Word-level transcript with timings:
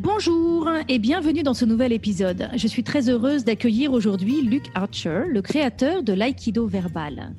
Bonjour 0.00 0.70
et 0.86 1.00
bienvenue 1.00 1.42
dans 1.42 1.54
ce 1.54 1.64
nouvel 1.64 1.92
épisode. 1.92 2.50
Je 2.54 2.68
suis 2.68 2.84
très 2.84 3.10
heureuse 3.10 3.44
d'accueillir 3.44 3.92
aujourd'hui 3.92 4.42
Luc 4.42 4.70
Archer, 4.76 5.24
le 5.28 5.42
créateur 5.42 6.04
de 6.04 6.12
l'aïkido 6.12 6.68
verbal. 6.68 7.34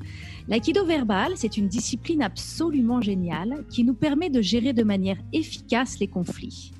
L'aïkido 0.49 0.83
verbal, 0.83 1.31
c'est 1.37 1.55
une 1.55 1.69
discipline 1.69 2.21
absolument 2.21 2.99
géniale 2.99 3.63
qui 3.69 3.85
nous 3.85 3.93
permet 3.93 4.29
de 4.29 4.41
gérer 4.41 4.73
de 4.73 4.83
manière 4.83 5.15
efficace 5.31 5.99
les 5.99 6.09
conflits. 6.09 6.73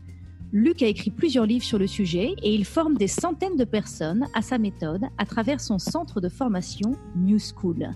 Luc 0.52 0.84
a 0.84 0.88
écrit 0.88 1.12
plusieurs 1.12 1.46
livres 1.46 1.64
sur 1.64 1.80
le 1.80 1.88
sujet 1.88 2.36
et 2.44 2.54
il 2.54 2.66
forme 2.66 2.98
des 2.98 3.08
centaines 3.08 3.56
de 3.56 3.64
personnes 3.64 4.28
à 4.34 4.42
sa 4.42 4.58
méthode 4.58 5.06
à 5.18 5.26
travers 5.26 5.62
son 5.62 5.80
centre 5.80 6.20
de 6.20 6.28
formation 6.28 6.92
New 7.16 7.38
School. 7.40 7.90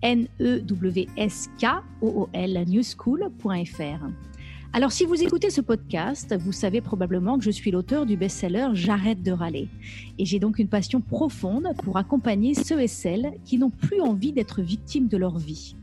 N-E-W-S-K-O-O-L, 0.00 1.04
newschool.fr. 2.68 4.06
Alors, 4.76 4.92
si 4.92 5.06
vous 5.06 5.22
écoutez 5.22 5.48
ce 5.48 5.62
podcast, 5.62 6.36
vous 6.38 6.52
savez 6.52 6.82
probablement 6.82 7.38
que 7.38 7.44
je 7.44 7.50
suis 7.50 7.70
l'auteur 7.70 8.04
du 8.04 8.18
best-seller 8.18 8.68
J'arrête 8.74 9.22
de 9.22 9.32
râler. 9.32 9.70
Et 10.18 10.26
j'ai 10.26 10.38
donc 10.38 10.58
une 10.58 10.68
passion 10.68 11.00
profonde 11.00 11.68
pour 11.82 11.96
accompagner 11.96 12.52
ceux 12.52 12.82
et 12.82 12.86
celles 12.86 13.32
qui 13.46 13.56
n'ont 13.56 13.70
plus 13.70 14.02
envie 14.02 14.32
d'être 14.32 14.60
victimes 14.60 15.08
de 15.08 15.16
leur 15.16 15.38
vie. 15.38 15.76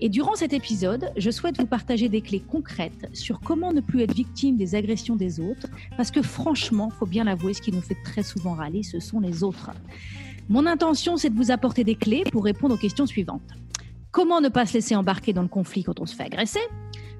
Et 0.00 0.08
durant 0.08 0.34
cet 0.34 0.52
épisode, 0.52 1.12
je 1.16 1.30
souhaite 1.30 1.56
vous 1.60 1.68
partager 1.68 2.08
des 2.08 2.20
clés 2.20 2.40
concrètes 2.40 3.08
sur 3.12 3.38
comment 3.38 3.72
ne 3.72 3.80
plus 3.80 4.02
être 4.02 4.12
victime 4.12 4.56
des 4.56 4.74
agressions 4.74 5.14
des 5.14 5.38
autres, 5.38 5.68
parce 5.96 6.10
que 6.10 6.20
franchement, 6.20 6.90
faut 6.90 7.06
bien 7.06 7.22
l'avouer, 7.22 7.54
ce 7.54 7.62
qui 7.62 7.70
nous 7.70 7.80
fait 7.80 7.98
très 8.02 8.24
souvent 8.24 8.54
râler, 8.54 8.82
ce 8.82 8.98
sont 8.98 9.20
les 9.20 9.44
autres. 9.44 9.70
Mon 10.48 10.66
intention, 10.66 11.16
c'est 11.16 11.30
de 11.30 11.36
vous 11.36 11.52
apporter 11.52 11.84
des 11.84 11.94
clés 11.94 12.24
pour 12.32 12.42
répondre 12.42 12.74
aux 12.74 12.78
questions 12.78 13.06
suivantes. 13.06 13.52
Comment 14.10 14.40
ne 14.40 14.48
pas 14.48 14.66
se 14.66 14.74
laisser 14.74 14.96
embarquer 14.96 15.32
dans 15.32 15.42
le 15.42 15.48
conflit 15.48 15.84
quand 15.84 16.00
on 16.00 16.06
se 16.06 16.16
fait 16.16 16.24
agresser? 16.24 16.58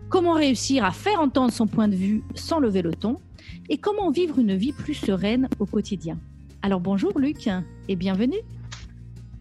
Comment 0.08 0.34
réussir 0.34 0.84
à 0.84 0.92
faire 0.92 1.20
entendre 1.20 1.52
son 1.52 1.66
point 1.66 1.88
de 1.88 1.96
vue 1.96 2.22
sans 2.34 2.60
lever 2.60 2.82
le 2.82 2.92
ton 2.92 3.16
et 3.68 3.78
comment 3.78 4.10
vivre 4.10 4.38
une 4.38 4.54
vie 4.54 4.72
plus 4.72 4.94
sereine 4.94 5.48
au 5.58 5.66
quotidien. 5.66 6.18
Alors 6.62 6.80
bonjour 6.80 7.18
Luc 7.18 7.48
et 7.88 7.96
bienvenue. 7.96 8.40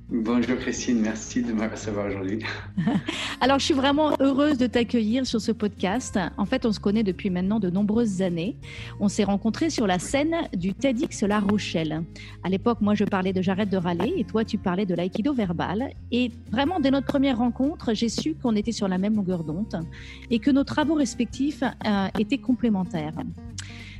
Bonjour 0.08 0.58
Christine, 0.59 1.02
merci 1.02 1.42
de 1.42 1.52
me 1.52 1.67
recevoir 1.67 2.06
aujourd'hui. 2.06 2.44
Alors 3.42 3.58
je 3.58 3.66
suis 3.66 3.73
vraiment 3.73 4.16
heureuse 4.20 4.59
de 4.59 4.67
t'accueillir 4.67 5.25
sur 5.25 5.42
ce 5.42 5.52
podcast. 5.52 6.20
En 6.38 6.45
fait, 6.45 6.64
on 6.67 6.72
se 6.72 6.80
connaît 6.80 7.02
depuis 7.02 7.31
maintenant 7.31 7.59
de 7.59 7.72
nombreuses 7.72 8.22
années. 8.22 8.56
On 9.00 9.08
s'est 9.08 9.23
rencontrés 9.23 9.72
sur 9.72 9.88
la 9.88 9.98
scène 9.98 10.36
du 10.56 10.76
TEDx 10.76 11.23
La 11.23 11.39
Rochelle. 11.39 12.03
À 12.44 12.50
l'époque, 12.50 12.81
moi 12.81 12.94
je 12.94 13.03
parlais 13.03 13.33
de 13.33 13.42
J'arrête 13.42 13.70
de 13.70 13.78
râler 13.78 14.14
et 14.16 14.23
toi 14.26 14.45
tu 14.45 14.59
parlais 14.59 14.86
de 14.86 14.94
l'aïkido 14.94 15.33
verbal. 15.33 15.89
Et 16.11 16.31
vraiment, 16.52 16.80
dès 16.80 16.92
notre 16.92 17.08
première 17.08 17.39
rencontre, 17.39 17.95
j'ai 17.95 18.09
su 18.09 18.36
qu'on 18.36 18.56
était 18.56 18.72
sur 18.72 18.88
la 18.88 19.00
même 19.00 19.16
longueur 19.16 19.44
d'onde 19.44 19.88
et 20.30 20.38
que 20.38 20.52
nos 20.52 20.64
travaux 20.64 20.94
respectifs 20.94 21.64
euh, 21.64 22.08
étaient 22.20 22.38
complémentaires. 22.38 23.16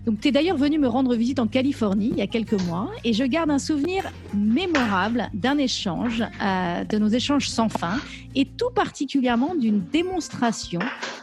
Donc, 0.06 0.20
tu 0.22 0.28
es 0.28 0.32
d'ailleurs 0.32 0.58
venu 0.58 0.78
me 0.78 0.88
rendre 0.88 1.16
visite 1.16 1.40
en 1.40 1.48
Californie 1.48 2.10
il 2.12 2.18
y 2.18 2.22
a 2.22 2.28
quelques 2.28 2.62
mois 2.64 2.92
et 3.04 3.14
je 3.14 3.24
garde 3.24 3.50
un 3.50 3.60
souvenir 3.60 4.04
mémorable 4.34 5.30
d'un 5.34 5.58
échange, 5.58 6.24
euh, 6.44 6.84
de 6.84 6.98
nos 6.98 7.08
échanges 7.08 7.50
sans 7.50 7.70
fin 7.70 7.98
et 8.36 8.46
tout 8.46 8.70
particulièrement 8.74 9.56
d'une 9.56 9.82
démonstration 9.82 10.80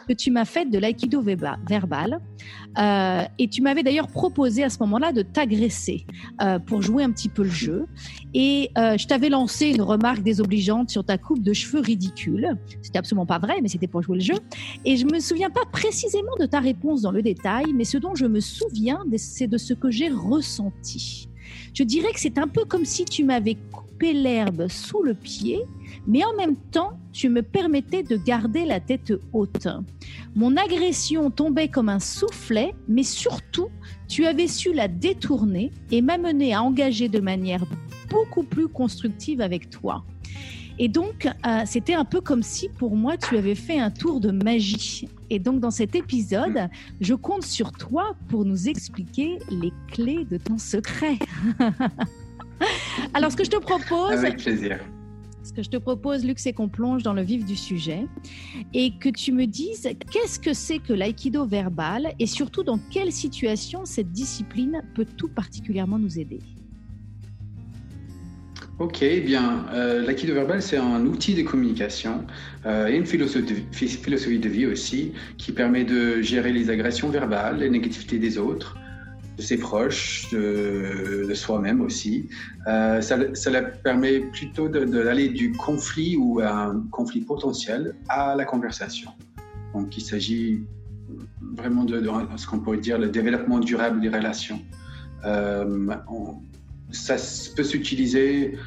que 0.07 0.13
tu 0.13 0.31
m'as 0.31 0.45
faite 0.45 0.69
de 0.69 0.79
l'aïkido 0.79 1.21
verbal. 1.21 2.19
Euh, 2.77 3.23
et 3.37 3.47
tu 3.47 3.61
m'avais 3.61 3.83
d'ailleurs 3.83 4.07
proposé 4.07 4.63
à 4.63 4.69
ce 4.69 4.79
moment-là 4.79 5.11
de 5.11 5.21
t'agresser 5.21 6.05
euh, 6.41 6.59
pour 6.59 6.81
jouer 6.81 7.03
un 7.03 7.11
petit 7.11 7.29
peu 7.29 7.43
le 7.43 7.49
jeu. 7.49 7.85
Et 8.33 8.71
euh, 8.77 8.97
je 8.97 9.07
t'avais 9.07 9.29
lancé 9.29 9.67
une 9.67 9.81
remarque 9.81 10.23
désobligeante 10.23 10.89
sur 10.89 11.05
ta 11.05 11.17
coupe 11.17 11.43
de 11.43 11.53
cheveux 11.53 11.81
ridicule. 11.81 12.57
C'était 12.81 12.97
absolument 12.97 13.25
pas 13.25 13.39
vrai, 13.39 13.59
mais 13.61 13.67
c'était 13.67 13.87
pour 13.87 14.01
jouer 14.01 14.17
le 14.17 14.23
jeu. 14.23 14.39
Et 14.85 14.97
je 14.97 15.05
me 15.05 15.19
souviens 15.19 15.51
pas 15.51 15.65
précisément 15.71 16.35
de 16.39 16.45
ta 16.45 16.59
réponse 16.59 17.01
dans 17.01 17.11
le 17.11 17.21
détail, 17.21 17.73
mais 17.73 17.83
ce 17.83 17.97
dont 17.97 18.15
je 18.15 18.25
me 18.25 18.39
souviens, 18.39 19.03
c'est 19.17 19.47
de 19.47 19.57
ce 19.57 19.73
que 19.73 19.91
j'ai 19.91 20.09
ressenti. 20.09 21.29
Je 21.73 21.83
dirais 21.83 22.11
que 22.13 22.19
c'est 22.19 22.37
un 22.37 22.47
peu 22.47 22.65
comme 22.65 22.85
si 22.85 23.05
tu 23.05 23.23
m'avais 23.23 23.57
coupé 23.71 24.13
l'herbe 24.13 24.67
sous 24.69 25.03
le 25.03 25.13
pied 25.13 25.61
mais 26.07 26.23
en 26.23 26.33
même 26.35 26.55
temps, 26.55 26.99
tu 27.11 27.29
me 27.29 27.41
permettais 27.41 28.03
de 28.03 28.17
garder 28.17 28.65
la 28.65 28.79
tête 28.79 29.13
haute. 29.31 29.67
Mon 30.35 30.57
agression 30.57 31.31
tombait 31.31 31.67
comme 31.67 31.89
un 31.89 31.99
soufflet, 31.99 32.73
mais 32.87 33.03
surtout, 33.03 33.69
tu 34.07 34.25
avais 34.25 34.47
su 34.47 34.73
la 34.73 34.87
détourner 34.87 35.71
et 35.91 36.01
m'amener 36.01 36.53
à 36.53 36.61
engager 36.61 37.07
de 37.07 37.19
manière 37.19 37.65
beaucoup 38.09 38.43
plus 38.43 38.67
constructive 38.67 39.41
avec 39.41 39.69
toi. 39.69 40.03
Et 40.79 40.87
donc, 40.87 41.27
euh, 41.27 41.61
c'était 41.65 41.93
un 41.93 42.05
peu 42.05 42.21
comme 42.21 42.43
si 42.43 42.69
pour 42.69 42.95
moi, 42.95 43.17
tu 43.17 43.37
avais 43.37 43.55
fait 43.55 43.79
un 43.79 43.91
tour 43.91 44.19
de 44.19 44.31
magie. 44.31 45.07
Et 45.29 45.39
donc, 45.39 45.59
dans 45.59 45.71
cet 45.71 45.95
épisode, 45.95 46.69
je 46.99 47.13
compte 47.13 47.43
sur 47.43 47.71
toi 47.71 48.15
pour 48.29 48.45
nous 48.45 48.67
expliquer 48.67 49.39
les 49.49 49.71
clés 49.87 50.25
de 50.25 50.37
ton 50.37 50.57
secret. 50.57 51.17
Alors, 53.13 53.31
ce 53.31 53.37
que 53.37 53.43
je 53.43 53.51
te 53.51 53.59
propose... 53.59 54.11
Avec 54.11 54.37
plaisir. 54.37 54.79
Ce 55.43 55.51
que 55.51 55.61
je 55.61 55.69
te 55.69 55.77
propose, 55.77 56.23
Luc, 56.23 56.39
c'est 56.39 56.53
qu'on 56.53 56.69
plonge 56.69 57.03
dans 57.03 57.11
le 57.11 57.21
vif 57.21 57.45
du 57.45 57.57
sujet 57.57 58.07
et 58.73 58.97
que 58.97 59.09
tu 59.09 59.33
me 59.33 59.45
dises 59.45 59.89
qu'est-ce 60.09 60.39
que 60.39 60.53
c'est 60.53 60.79
que 60.79 60.93
l'aïkido 60.93 61.45
verbal 61.45 62.13
et 62.17 62.27
surtout 62.27 62.63
dans 62.63 62.79
quelle 62.89 63.11
situation 63.11 63.83
cette 63.83 64.11
discipline 64.13 64.81
peut 64.95 65.05
tout 65.05 65.27
particulièrement 65.27 65.99
nous 65.99 66.17
aider. 66.17 66.39
Ok, 68.79 69.03
eh 69.03 69.21
bien, 69.21 69.65
euh, 69.73 70.01
l'aïkido 70.01 70.33
verbal, 70.33 70.59
c'est 70.59 70.77
un 70.77 71.05
outil 71.05 71.35
de 71.35 71.43
communication 71.43 72.25
euh, 72.65 72.87
et 72.87 72.97
une 72.97 73.05
philosophie 73.05 73.63
philosophie 73.71 74.39
de 74.39 74.49
vie 74.49 74.65
aussi 74.65 75.13
qui 75.37 75.51
permet 75.51 75.83
de 75.83 76.21
gérer 76.23 76.51
les 76.51 76.71
agressions 76.71 77.09
verbales, 77.09 77.59
les 77.59 77.69
négativités 77.69 78.17
des 78.17 78.39
autres, 78.39 78.75
de 79.37 79.43
ses 79.43 79.57
proches, 79.57 80.27
de, 80.31 81.31
soi-même 81.35 81.81
aussi. 81.81 82.29
Euh, 82.67 82.99
ça, 83.01 83.17
ça 83.35 83.61
permet 83.61 84.19
plutôt 84.19 84.67
d'aller 84.67 85.29
du 85.29 85.51
conflit 85.51 86.15
ou 86.17 86.39
un 86.39 86.83
conflit 86.89 87.21
potentiel 87.21 87.95
à 88.09 88.33
la 88.35 88.43
conversation. 88.43 89.11
Donc 89.75 89.95
il 89.95 90.01
s'agit 90.01 90.63
vraiment 91.55 91.83
de, 91.83 92.03
ce 92.37 92.47
qu'on 92.47 92.59
pourrait 92.59 92.77
dire 92.77 92.97
le 92.97 93.09
développement 93.09 93.59
durable 93.59 94.01
des 94.01 94.09
relations. 94.09 94.61
Euh, 95.25 95.87
ça 96.93 97.15
peut 97.55 97.63
s'utiliser 97.63 98.57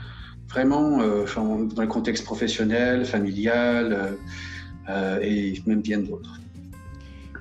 vraiment 0.48 1.00
euh, 1.00 1.24
dans 1.74 1.82
le 1.82 1.88
contexte 1.88 2.24
professionnel, 2.24 3.04
familial 3.04 4.16
et 5.20 5.60
même 5.66 5.80
bien 5.80 5.98
d'autres. 5.98 6.38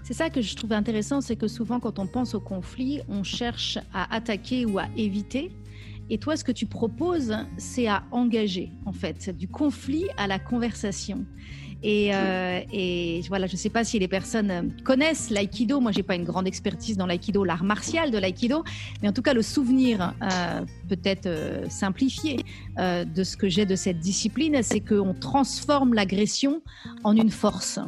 C'est 0.05 0.13
ça 0.13 0.29
que 0.29 0.39
je 0.39 0.55
trouve 0.55 0.71
intéressant, 0.73 1.19
c'est 1.19 1.35
que 1.35 1.47
souvent 1.47 1.79
quand 1.79 1.97
on 1.97 2.05
pense 2.05 2.35
au 2.35 2.39
conflit, 2.39 3.01
on 3.09 3.23
cherche 3.23 3.79
à 3.91 4.15
attaquer 4.15 4.63
ou 4.65 4.77
à 4.77 4.85
éviter. 4.95 5.51
Et 6.11 6.19
toi, 6.19 6.37
ce 6.37 6.43
que 6.43 6.51
tu 6.51 6.67
proposes, 6.67 7.35
c'est 7.57 7.87
à 7.87 8.03
engager, 8.11 8.69
en 8.85 8.93
fait. 8.93 9.35
Du 9.35 9.47
conflit 9.47 10.05
à 10.17 10.27
la 10.27 10.37
conversation. 10.37 11.25
Et, 11.87 12.09
euh, 12.15 13.21
voilà, 13.27 13.45
je 13.45 13.53
ne 13.53 13.57
sais 13.57 13.69
pas 13.69 13.83
si 13.83 13.99
les 13.99 14.07
personnes 14.07 14.73
connaissent 14.83 15.29
l'aïkido. 15.29 15.79
Moi, 15.79 15.91
j'ai 15.91 16.01
pas 16.01 16.15
une 16.15 16.23
grande 16.23 16.47
expertise 16.47 16.97
dans 16.97 17.05
l'aïkido, 17.05 17.43
l'art 17.43 17.63
martial 17.63 18.09
de 18.09 18.17
l'aïkido, 18.17 18.63
mais 19.01 19.09
en 19.09 19.13
tout 19.13 19.21
cas, 19.21 19.33
le 19.33 19.43
souvenir 19.43 20.13
euh, 20.23 20.61
peut-être 20.89 21.27
euh, 21.27 21.69
simplifié 21.69 22.37
de 22.77 23.23
ce 23.23 23.37
que 23.37 23.47
j'ai 23.47 23.65
de 23.65 23.75
cette 23.75 23.99
discipline, 23.99 24.61
c'est 24.63 24.79
qu'on 24.79 25.13
transforme 25.13 25.93
l'agression 25.93 26.61
en 27.03 27.15
une 27.15 27.29
force. 27.29 27.79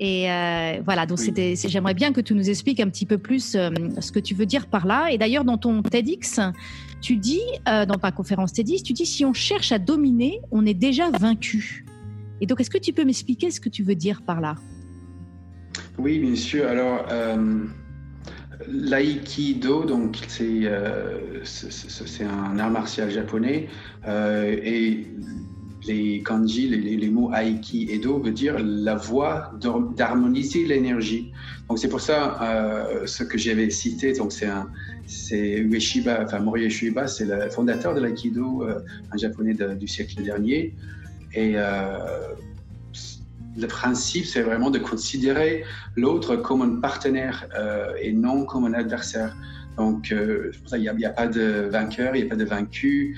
Et 0.00 0.30
euh, 0.30 0.80
voilà, 0.84 1.06
donc 1.06 1.18
j'aimerais 1.18 1.94
bien 1.94 2.12
que 2.12 2.20
tu 2.20 2.34
nous 2.34 2.48
expliques 2.48 2.80
un 2.80 2.88
petit 2.88 3.06
peu 3.06 3.18
plus 3.18 3.54
euh, 3.54 3.70
ce 4.00 4.12
que 4.12 4.20
tu 4.20 4.34
veux 4.34 4.46
dire 4.46 4.66
par 4.66 4.86
là. 4.86 5.10
Et 5.10 5.18
d'ailleurs, 5.18 5.44
dans 5.44 5.58
ton 5.58 5.82
TEDx, 5.82 6.40
tu 7.00 7.16
dis, 7.16 7.42
euh, 7.68 7.84
dans 7.84 7.96
ta 7.96 8.12
conférence 8.12 8.52
TEDx, 8.52 8.82
tu 8.82 8.92
dis 8.92 9.06
si 9.06 9.24
on 9.24 9.32
cherche 9.32 9.72
à 9.72 9.78
dominer, 9.78 10.40
on 10.52 10.64
est 10.66 10.74
déjà 10.74 11.10
vaincu. 11.10 11.84
Et 12.40 12.46
donc, 12.46 12.60
est-ce 12.60 12.70
que 12.70 12.78
tu 12.78 12.92
peux 12.92 13.04
m'expliquer 13.04 13.50
ce 13.50 13.60
que 13.60 13.68
tu 13.68 13.82
veux 13.82 13.94
dire 13.94 14.22
par 14.22 14.40
là? 14.40 14.56
Oui, 15.98 16.18
bien 16.18 16.34
sûr. 16.34 16.66
Alors, 16.66 17.06
l'aïkido, 18.68 19.84
donc 19.84 20.18
c'est, 20.28 20.70
c'est 21.44 22.24
un 22.24 22.58
art 22.58 22.70
martial 22.70 23.10
japonais, 23.10 23.68
et 24.06 25.06
les 25.88 26.22
kanji, 26.22 26.68
les, 26.68 27.08
mots 27.08 27.32
aiki 27.32 27.88
et 27.90 27.98
do 27.98 28.18
veut 28.18 28.32
dire 28.32 28.56
la 28.58 28.94
voie 28.94 29.52
d'harmoniser 29.96 30.64
l'énergie. 30.64 31.32
Donc 31.68 31.78
c'est 31.78 31.88
pour 31.88 32.00
ça 32.00 32.38
euh, 32.42 33.06
ce 33.06 33.24
que 33.24 33.38
j'avais 33.38 33.70
cité. 33.70 34.12
Donc 34.12 34.32
c'est 34.32 34.46
un, 34.46 34.68
c'est 35.06 35.58
Ueshiba, 35.58 36.22
enfin 36.24 36.40
Mori 36.40 36.64
Ueshiba, 36.64 37.06
c'est 37.06 37.24
le 37.24 37.50
fondateur 37.50 37.94
de 37.94 38.00
l'aïkido, 38.00 38.62
euh, 38.62 38.80
un 39.12 39.16
japonais 39.16 39.54
du 39.54 39.86
siècle 39.86 40.22
dernier. 40.22 40.74
Et 41.34 41.54
euh, 41.56 41.98
le 43.56 43.66
principe, 43.66 44.26
c'est 44.26 44.42
vraiment 44.42 44.70
de 44.70 44.78
considérer 44.78 45.64
l'autre 45.96 46.36
comme 46.36 46.62
un 46.62 46.80
partenaire 46.80 47.48
et 48.00 48.12
non 48.12 48.44
comme 48.44 48.64
un 48.64 48.74
adversaire. 48.74 49.36
Donc, 49.76 50.10
il 50.10 50.80
n'y 50.80 50.88
a, 50.88 51.08
a, 51.08 51.12
pas 51.12 51.26
de 51.28 51.68
vainqueur, 51.70 52.16
il 52.16 52.22
n'y 52.22 52.26
a 52.26 52.28
pas 52.28 52.36
de 52.36 52.44
vaincu. 52.44 53.16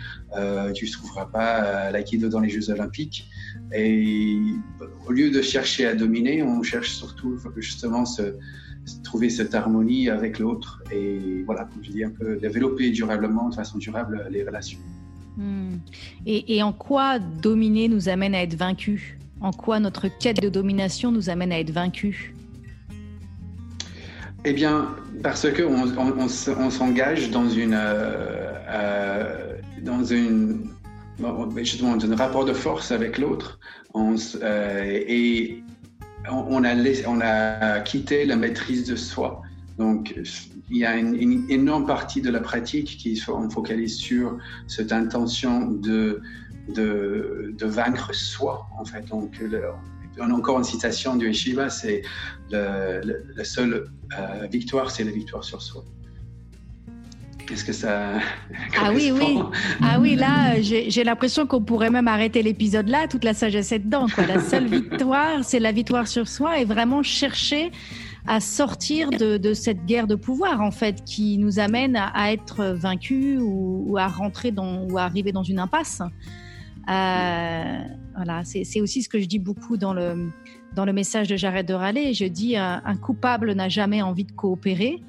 tu 0.74 0.84
ne 0.84 0.92
trouveras 0.92 1.26
pas 1.26 1.90
l'aïkido 1.90 2.28
dans 2.28 2.40
les 2.40 2.48
Jeux 2.48 2.70
Olympiques. 2.70 3.28
Et 3.74 4.38
au 5.06 5.12
lieu 5.12 5.30
de 5.30 5.42
chercher 5.42 5.86
à 5.86 5.94
dominer, 5.94 6.42
on 6.42 6.62
cherche 6.62 6.90
surtout 6.90 7.38
justement 7.56 8.04
ce, 8.04 8.34
trouver 9.04 9.30
cette 9.30 9.54
harmonie 9.54 10.08
avec 10.08 10.38
l'autre 10.38 10.82
et 10.92 11.42
voilà, 11.44 11.64
comme 11.64 11.82
je 11.84 11.90
dis, 11.90 12.04
un 12.04 12.10
peu 12.10 12.36
développer 12.36 12.90
durablement, 12.90 13.48
de 13.48 13.54
façon 13.54 13.78
durable, 13.78 14.26
les 14.30 14.44
relations. 14.44 14.78
Hmm. 15.40 15.78
Et, 16.26 16.62
en 16.62 16.74
quoi 16.74 17.18
dominer 17.18 17.88
nous 17.88 18.10
amène 18.10 18.34
à 18.34 18.42
être 18.42 18.56
vaincu 18.56 19.18
En 19.40 19.52
quoi 19.52 19.80
notre 19.80 20.08
quête 20.08 20.42
de 20.42 20.50
domination 20.50 21.10
nous 21.12 21.30
amène 21.30 21.50
à 21.50 21.58
être 21.58 21.70
vaincu 21.70 22.34
Eh 24.44 24.52
bien, 24.52 24.94
parce 25.22 25.46
qu'on 25.50 25.88
on, 26.18 26.70
s'engage 26.70 27.30
dans 27.30 27.48
une, 27.48 27.72
euh, 27.72 28.52
euh, 28.68 29.54
dans 29.80 30.04
une 30.04 30.68
justement 31.56 31.94
un 31.94 32.16
rapport 32.16 32.44
de 32.44 32.52
force 32.52 32.92
avec 32.92 33.16
l'autre 33.16 33.58
euh, 33.94 34.82
et 34.84 35.62
on 36.30 36.62
a 36.64 37.80
quitté 37.80 38.26
la 38.26 38.36
maîtrise 38.36 38.86
de 38.86 38.96
soi. 38.96 39.40
Donc, 39.80 40.14
il 40.68 40.76
y 40.76 40.84
a 40.84 40.94
une, 40.94 41.46
énorme 41.48 41.86
partie 41.86 42.20
de 42.20 42.30
la 42.30 42.40
pratique 42.40 42.98
qui 42.98 43.18
on 43.28 43.48
focalise 43.48 43.96
sur 43.96 44.36
cette 44.66 44.92
intention 44.92 45.70
de, 45.70 46.20
de, 46.68 47.66
vaincre 47.66 48.14
soi, 48.14 48.66
en 48.78 48.84
fait. 48.84 49.06
Donc, 49.08 49.42
encore 50.20 50.58
une 50.58 50.64
citation 50.64 51.16
du 51.16 51.32
Shiva, 51.32 51.70
c'est 51.70 52.02
la 52.50 53.44
seule 53.44 53.90
euh, 54.18 54.46
victoire, 54.52 54.90
c'est 54.90 55.04
la 55.04 55.12
victoire 55.12 55.44
sur 55.44 55.62
soi. 55.62 55.82
Est-ce 57.50 57.64
que 57.64 57.72
ça. 57.72 58.20
Ah 58.82 58.92
oui, 58.94 59.12
oui. 59.12 59.38
Ah 59.82 59.98
oui, 59.98 60.14
là, 60.14 60.60
j'ai 60.60 61.04
l'impression 61.04 61.46
qu'on 61.46 61.62
pourrait 61.62 61.90
même 61.90 62.06
arrêter 62.06 62.42
l'épisode 62.42 62.88
là, 62.88 63.08
toute 63.08 63.24
la 63.24 63.32
sagesse 63.32 63.72
est 63.72 63.78
dedans. 63.78 64.06
Quoi. 64.14 64.26
La 64.26 64.40
seule 64.40 64.66
victoire, 64.78 65.42
c'est 65.42 65.58
la 65.58 65.72
victoire 65.72 66.06
sur 66.06 66.28
soi 66.28 66.60
et 66.60 66.66
vraiment 66.66 67.02
chercher 67.02 67.72
à 68.30 68.38
sortir 68.38 69.10
de, 69.10 69.54
cette 69.54 69.84
guerre 69.86 70.06
de 70.06 70.14
pouvoir, 70.14 70.60
en 70.60 70.70
fait, 70.70 71.02
qui 71.04 71.36
nous 71.36 71.58
amène 71.58 71.96
à, 71.96 72.32
être 72.32 72.64
vaincus 72.64 73.40
ou, 73.42 73.96
à 73.98 74.06
rentrer 74.06 74.52
dans, 74.52 74.84
ou 74.84 74.98
à 74.98 75.02
arriver 75.02 75.32
dans 75.32 75.42
une 75.42 75.58
impasse. 75.58 76.00
Euh, 76.88 77.78
voilà, 78.14 78.42
c'est 78.44 78.80
aussi 78.80 79.02
ce 79.02 79.08
que 79.08 79.18
je 79.18 79.26
dis 79.26 79.40
beaucoup 79.40 79.76
dans 79.76 79.92
le, 79.92 80.30
dans 80.76 80.84
le 80.84 80.92
message 80.92 81.26
de 81.26 81.34
Jared 81.34 81.66
de 81.66 81.74
Raleigh. 81.74 82.14
Je 82.14 82.26
dis 82.26 82.56
un, 82.56 82.80
un 82.84 82.96
coupable 82.96 83.52
n'a 83.52 83.68
jamais 83.68 84.00
envie 84.00 84.24
de 84.24 84.32
coopérer. 84.32 85.02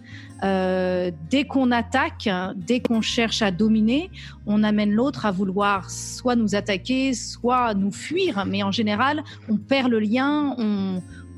Euh, 0.43 1.11
dès 1.29 1.43
qu'on 1.43 1.69
attaque, 1.69 2.27
dès 2.55 2.79
qu'on 2.79 3.01
cherche 3.01 3.43
à 3.43 3.51
dominer, 3.51 4.09
on 4.47 4.63
amène 4.63 4.91
l'autre 4.91 5.27
à 5.27 5.31
vouloir 5.31 5.91
soit 5.91 6.35
nous 6.35 6.55
attaquer, 6.55 7.13
soit 7.13 7.75
nous 7.75 7.91
fuir. 7.91 8.45
Mais 8.47 8.63
en 8.63 8.71
général, 8.71 9.23
on 9.47 9.57
perd 9.57 9.91
le 9.91 9.99
lien, 9.99 10.55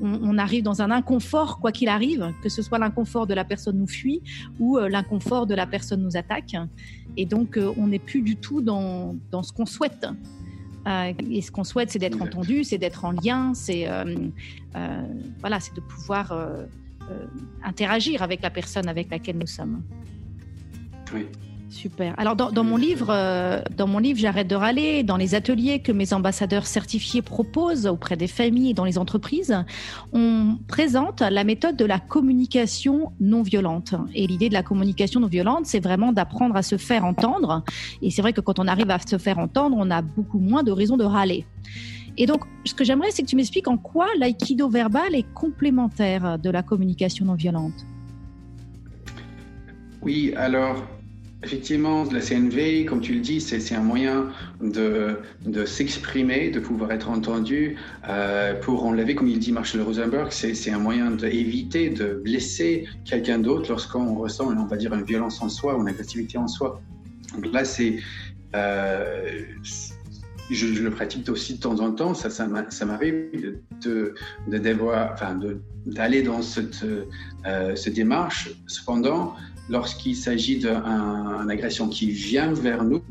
on, 0.00 0.38
arrive 0.38 0.62
dans 0.62 0.82
un 0.82 0.90
inconfort, 0.90 1.60
quoi 1.60 1.72
qu'il 1.72 1.88
arrive, 1.88 2.32
que 2.42 2.48
ce 2.48 2.62
soit 2.62 2.78
l'inconfort 2.78 3.26
de 3.26 3.34
la 3.34 3.44
personne 3.44 3.78
nous 3.78 3.86
fuit 3.86 4.22
ou 4.58 4.76
euh, 4.76 4.88
l'inconfort 4.88 5.46
de 5.46 5.54
la 5.54 5.66
personne 5.66 6.02
nous 6.02 6.16
attaque. 6.16 6.56
Et 7.16 7.26
donc, 7.26 7.56
euh, 7.56 7.72
on 7.76 7.86
n'est 7.86 7.98
plus 7.98 8.22
du 8.22 8.36
tout 8.36 8.60
dans, 8.60 9.14
dans 9.30 9.42
ce 9.42 9.52
qu'on 9.52 9.66
souhaite. 9.66 10.06
et 10.86 11.42
ce 11.42 11.50
qu'on 11.50 11.64
souhaite, 11.64 11.90
c'est 11.90 11.98
d'être 11.98 12.20
entendu, 12.20 12.64
c'est 12.64 12.78
d'être 12.78 13.04
en 13.04 13.12
lien, 13.12 13.54
c'est 13.54 13.88
voilà, 15.40 15.60
c'est 15.60 15.74
de 15.74 15.80
pouvoir 15.80 16.32
euh, 17.10 17.26
interagir 17.62 18.22
avec 18.22 18.40
la 18.40 18.48
personne 18.48 18.88
avec 18.88 19.10
laquelle 19.10 19.36
nous 19.36 19.46
sommes. 19.46 19.82
Oui. 21.12 21.26
Super. 21.70 22.14
Alors 22.18 22.36
dans, 22.36 22.64
mon 22.64 22.76
livre, 22.76 23.08
euh, 23.10 23.60
dans 23.76 23.86
mon 23.86 23.98
livre, 23.98 24.18
j'arrête 24.18 24.46
de 24.46 24.54
râler. 24.54 25.02
Dans 25.02 25.16
les 25.16 25.34
ateliers 25.34 25.80
que 25.80 25.92
mes 25.92 26.12
ambassadeurs 26.12 26.66
certifiés 26.66 27.22
proposent 27.22 27.86
auprès 27.86 28.16
des 28.16 28.28
familles 28.28 28.70
et 28.70 28.74
dans 28.74 28.84
les 28.84 28.96
entreprises, 28.96 29.56
on 30.12 30.58
présente 30.68 31.20
la 31.20 31.42
méthode 31.42 31.76
de 31.76 31.84
la 31.84 31.98
communication 31.98 33.12
non 33.20 33.42
violente. 33.42 33.94
Et 34.14 34.26
l'idée 34.26 34.48
de 34.48 34.54
la 34.54 34.62
communication 34.62 35.20
non 35.20 35.26
violente, 35.26 35.66
c'est 35.66 35.80
vraiment 35.80 36.12
d'apprendre 36.12 36.54
à 36.56 36.62
se 36.62 36.76
faire 36.76 37.04
entendre. 37.04 37.64
Et 38.02 38.10
c'est 38.10 38.22
vrai 38.22 38.32
que 38.32 38.40
quand 38.40 38.58
on 38.58 38.68
arrive 38.68 38.90
à 38.90 38.98
se 38.98 39.18
faire 39.18 39.38
entendre, 39.38 39.76
on 39.78 39.90
a 39.90 40.02
beaucoup 40.02 40.38
moins 40.38 40.62
de 40.62 40.70
raisons 40.70 40.96
de 40.96 41.04
râler. 41.04 41.44
Et 42.16 42.26
donc, 42.26 42.44
ce 42.64 42.74
que 42.74 42.84
j'aimerais, 42.84 43.10
c'est 43.10 43.22
que 43.22 43.28
tu 43.28 43.36
m'expliques 43.36 43.66
en 43.66 43.76
quoi 43.76 44.06
l'aïkido 44.18 44.68
verbal 44.68 45.14
est 45.14 45.26
complémentaire 45.34 46.38
de 46.38 46.50
la 46.50 46.62
communication 46.62 47.24
non 47.24 47.34
violente. 47.34 47.84
Oui, 50.02 50.32
alors, 50.36 50.76
effectivement, 51.44 52.04
la 52.10 52.20
CNV, 52.20 52.86
comme 52.86 53.00
tu 53.00 53.14
le 53.14 53.20
dis, 53.20 53.40
c'est 53.40 53.74
un 53.74 53.82
moyen 53.82 54.30
de, 54.60 55.18
s'exprimer, 55.66 56.50
de 56.50 56.58
pouvoir 56.58 56.90
être 56.92 57.10
entendu. 57.10 57.76
Euh, 58.08 58.54
pour 58.54 58.84
enlever, 58.84 59.14
comme 59.14 59.28
il 59.28 59.38
dit 59.38 59.52
Marshall 59.52 59.82
Rosenberg, 59.82 60.28
c'est 60.30 60.70
un 60.70 60.78
moyen 60.78 61.10
d'éviter 61.10 61.90
de 61.90 62.20
blesser 62.24 62.86
quelqu'un 63.04 63.38
d'autre 63.38 63.68
lorsqu'on 63.68 64.14
ressent, 64.14 64.46
on 64.56 64.66
va 64.66 64.76
dire, 64.76 64.94
une 64.94 65.04
violence 65.04 65.42
en 65.42 65.48
soi 65.48 65.76
ou 65.76 65.82
une 65.82 65.88
agressivité 65.88 66.38
en 66.38 66.48
soi. 66.48 66.80
Donc 67.34 67.52
là, 67.52 67.64
c'est. 67.64 67.96
Euh, 68.54 69.42
je, 70.50 70.66
le 70.82 70.90
pratique 70.90 71.28
aussi 71.30 71.54
de 71.54 71.60
temps 71.60 71.80
en 71.80 71.92
temps, 71.92 72.12
ça, 72.14 72.28
ça 72.28 72.46
m'arrive 72.46 73.58
de, 73.82 74.14
d'aller 75.86 76.22
dans 76.22 76.42
cette, 76.42 76.84
euh, 77.46 77.74
cette, 77.76 77.94
démarche. 77.94 78.50
Cependant, 78.66 79.34
lorsqu'il 79.68 80.16
s'agit 80.16 80.58
d'une 80.58 81.50
agression 81.50 81.88
qui 81.88 82.10
vient 82.10 82.52
vers 82.52 82.84
nous, 82.84 83.02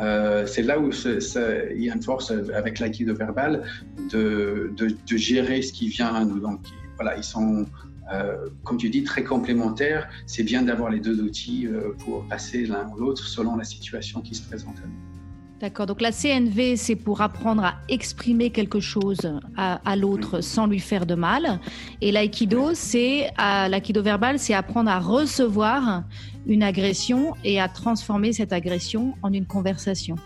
euh, 0.00 0.44
c'est 0.46 0.62
là 0.62 0.78
où 0.78 0.90
il 0.90 1.82
y 1.82 1.90
a 1.90 1.94
une 1.94 2.02
force 2.02 2.32
avec 2.54 2.80
l'aïkido 2.80 3.14
verbal 3.14 3.62
de, 4.10 4.72
de, 4.76 5.16
gérer 5.16 5.62
ce 5.62 5.72
qui 5.72 5.88
vient 5.88 6.12
à 6.12 6.24
nous. 6.24 6.40
Donc 6.40 6.60
voilà, 6.96 7.16
ils 7.16 7.24
sont, 7.24 7.66
euh, 8.12 8.48
comme 8.64 8.76
tu 8.76 8.90
dis, 8.90 9.04
très 9.04 9.22
complémentaires. 9.22 10.08
C'est 10.26 10.42
bien 10.42 10.62
d'avoir 10.62 10.90
les 10.90 11.00
deux 11.00 11.20
outils 11.20 11.68
pour 12.00 12.26
passer 12.26 12.66
l'un 12.66 12.88
ou 12.90 12.98
l'autre 12.98 13.26
selon 13.26 13.56
la 13.56 13.64
situation 13.64 14.20
qui 14.20 14.34
se 14.34 14.42
présente 14.42 14.76
à 14.78 14.86
nous. 14.86 15.13
D'accord. 15.60 15.86
Donc 15.86 16.00
la 16.00 16.10
CNV, 16.10 16.76
c'est 16.76 16.96
pour 16.96 17.20
apprendre 17.20 17.64
à 17.64 17.74
exprimer 17.88 18.50
quelque 18.50 18.80
chose 18.80 19.20
à, 19.56 19.96
l'autre 19.96 20.40
sans 20.40 20.66
lui 20.66 20.80
faire 20.80 21.06
de 21.06 21.14
mal. 21.14 21.60
Et 22.00 22.12
l'aïkido, 22.12 22.74
c'est 22.74 23.30
l'aïkido 23.38 24.02
verbal, 24.02 24.38
c'est 24.38 24.54
apprendre 24.54 24.90
à 24.90 24.98
recevoir 24.98 26.02
une 26.46 26.62
agression 26.62 27.34
et 27.44 27.60
à 27.60 27.68
transformer 27.68 28.32
cette 28.32 28.52
agression 28.52 29.14
en 29.22 29.32
une 29.32 29.46
conversation. 29.46 30.16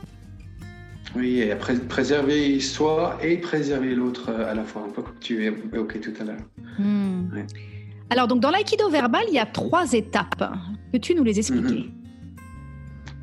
Oui, 1.14 1.38
et 1.38 1.52
à 1.52 1.56
préserver 1.56 2.58
soi 2.60 3.18
et 3.22 3.38
préserver 3.38 3.94
l'autre 3.94 4.30
à 4.30 4.54
la 4.54 4.64
fois, 4.64 4.84
un 4.86 4.90
peu 4.90 5.02
comme 5.02 5.18
tu 5.20 5.44
évoquais 5.44 6.00
tout 6.00 6.12
à 6.20 6.24
l'heure. 6.24 6.36
Hmm. 6.78 7.44
Alors, 8.10 8.26
donc, 8.26 8.40
dans 8.40 8.50
l'aïkido 8.50 8.88
verbal, 8.88 9.22
il 9.28 9.34
y 9.34 9.38
a 9.38 9.46
trois 9.46 9.92
étapes. 9.92 10.52
Peux-tu 10.92 11.14
nous 11.14 11.24
les 11.24 11.38
expliquer? 11.38 11.74
Mm-hmm. 11.74 11.92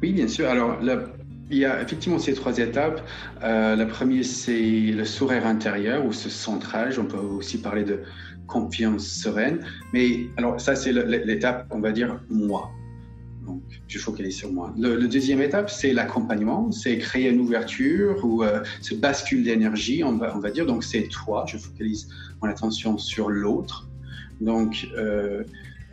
Oui, 0.02 0.14
bien 0.14 0.28
sûr. 0.28 0.48
Alors, 0.48 0.80
la 0.82 1.06
il 1.50 1.58
y 1.58 1.66
a 1.66 1.82
effectivement 1.82 2.20
ces 2.20 2.34
trois 2.34 2.58
étapes. 2.58 3.02
Euh, 3.44 3.76
la 3.76 3.86
première, 3.86 4.26
c'est 4.26 4.92
le 4.92 5.06
sourire 5.06 5.46
intérieur 5.46 6.06
ou 6.06 6.12
ce 6.12 6.30
centrage. 6.30 6.98
On 6.98 7.06
peut 7.06 7.18
aussi 7.18 7.60
parler 7.60 7.84
de 7.84 8.02
confiance 8.48 9.06
sereine. 9.08 9.60
Mais 9.94 10.28
alors, 10.38 10.60
ça, 10.60 10.76
c'est 10.76 10.92
l'étape, 10.92 11.68
on 11.72 11.80
va 11.80 11.92
dire, 11.92 12.20
moi. 12.30 12.72
Donc, 13.46 13.62
je 13.88 14.00
focalise 14.00 14.36
sur 14.36 14.52
moi. 14.52 14.74
Le, 14.78 15.08
deuxième 15.08 15.40
étape, 15.40 15.70
c'est 15.70 15.94
l'accompagnement. 15.94 16.72
C'est 16.72 16.98
créer 16.98 17.30
une 17.30 17.40
ouverture 17.40 18.26
ou 18.26 18.44
euh, 18.44 18.64
ce 18.82 18.96
bascule 18.96 19.44
d'énergie, 19.44 20.04
on 20.04 20.18
va, 20.18 20.36
on 20.36 20.40
va 20.40 20.50
dire. 20.50 20.66
Donc, 20.66 20.84
c'est 20.84 21.08
toi. 21.10 21.46
Je 21.48 21.58
focalise 21.58 22.08
mon 22.42 22.50
attention 22.50 22.98
sur 22.98 23.30
l'autre. 23.30 23.88
Donc, 24.42 24.88
euh, 24.98 25.44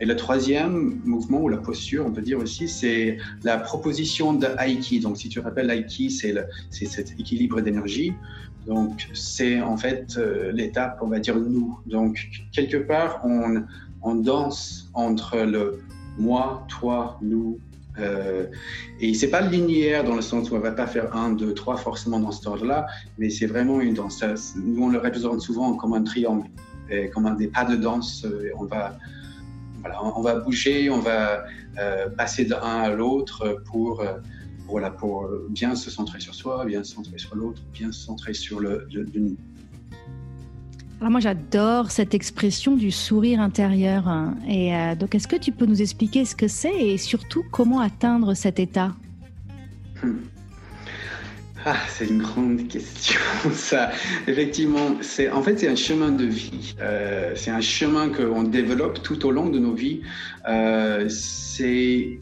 et 0.03 0.05
le 0.05 0.17
troisième 0.17 0.99
mouvement 1.05 1.39
ou 1.39 1.47
la 1.47 1.55
posture, 1.55 2.05
on 2.05 2.11
peut 2.11 2.21
dire 2.21 2.37
aussi, 2.37 2.67
c'est 2.67 3.19
la 3.45 3.57
proposition 3.57 4.33
de 4.33 4.47
Aiki. 4.59 4.99
Donc, 4.99 5.15
si 5.15 5.29
tu 5.29 5.39
rappelles, 5.39 5.71
Aiki, 5.71 6.11
c'est 6.11 6.35
cet 6.69 7.17
équilibre 7.17 7.61
d'énergie. 7.61 8.11
Donc, 8.67 9.07
c'est 9.13 9.61
en 9.61 9.77
fait 9.77 10.17
euh, 10.17 10.51
l'étape, 10.51 10.99
on 11.01 11.07
va 11.07 11.19
dire, 11.19 11.37
nous. 11.37 11.79
Donc, 11.85 12.27
quelque 12.51 12.75
part, 12.75 13.21
on, 13.23 14.15
danse 14.15 14.89
entre 14.93 15.37
le 15.37 15.79
moi, 16.17 16.67
toi, 16.67 17.17
nous. 17.21 17.59
Euh, 17.97 18.47
et 18.99 19.13
c'est 19.13 19.29
pas 19.29 19.39
linéaire 19.39 20.03
dans 20.03 20.15
le 20.15 20.21
sens 20.21 20.51
où 20.51 20.55
on 20.55 20.59
va 20.59 20.71
pas 20.71 20.85
faire 20.85 21.15
un, 21.15 21.31
deux, 21.31 21.53
trois 21.53 21.77
forcément 21.77 22.19
dans 22.19 22.31
cet 22.31 22.45
ordre-là, 22.45 22.87
mais 23.17 23.29
c'est 23.29 23.45
vraiment 23.45 23.79
une 23.79 23.93
danse. 23.93 24.21
Nous, 24.57 24.83
on 24.83 24.89
le 24.89 24.97
représente 24.97 25.39
souvent 25.39 25.75
comme 25.75 25.93
un 25.93 26.03
triangle. 26.03 26.49
et 26.89 27.09
comme 27.09 27.37
des 27.37 27.47
pas 27.47 27.63
de 27.63 27.77
danse. 27.77 28.27
On 28.59 28.65
va, 28.65 28.97
voilà, 29.83 30.03
on 30.03 30.21
va 30.21 30.39
bouger, 30.39 30.89
on 30.89 30.99
va 30.99 31.43
passer 32.17 32.45
d'un 32.45 32.57
à 32.57 32.89
l'autre 32.89 33.61
pour 33.65 34.03
voilà, 34.67 34.89
pour 34.89 35.29
bien 35.49 35.75
se 35.75 35.91
centrer 35.91 36.19
sur 36.19 36.33
soi, 36.33 36.65
bien 36.65 36.83
se 36.83 36.93
centrer 36.93 37.17
sur 37.17 37.35
l'autre, 37.35 37.61
bien 37.73 37.91
se 37.91 37.99
centrer 37.99 38.33
sur 38.33 38.59
le, 38.59 38.87
le, 38.91 39.05
nous. 39.13 39.35
Alors 41.03 41.11
moi 41.11 41.19
j'adore 41.19 41.91
cette 41.91 42.13
expression 42.13 42.77
du 42.77 42.89
sourire 42.89 43.41
intérieur. 43.41 44.05
Et 44.47 44.73
euh, 44.73 44.95
donc 44.95 45.15
est-ce 45.15 45.27
que 45.27 45.35
tu 45.35 45.51
peux 45.51 45.65
nous 45.65 45.81
expliquer 45.81 46.23
ce 46.23 46.33
que 46.33 46.47
c'est 46.47 46.73
et 46.73 46.97
surtout 46.97 47.43
comment 47.51 47.81
atteindre 47.81 48.33
cet 48.35 48.57
état? 48.57 48.93
Hmm. 50.01 50.19
Ah, 51.65 51.77
c'est 51.87 52.07
une 52.07 52.21
grande 52.21 52.67
question. 52.67 53.19
Ça, 53.53 53.91
effectivement, 54.27 54.97
c'est 55.01 55.29
en 55.29 55.41
fait 55.41 55.59
c'est 55.59 55.69
un 55.69 55.77
chemin 55.77 56.11
de 56.11 56.25
vie. 56.25 56.75
Euh, 56.81 57.31
c'est 57.35 57.51
un 57.51 57.61
chemin 57.61 58.09
qu'on 58.09 58.43
développe 58.43 59.01
tout 59.01 59.25
au 59.25 59.31
long 59.31 59.47
de 59.47 59.59
nos 59.59 59.73
vies. 59.73 60.01
Euh, 60.47 61.07
c'est 61.07 62.19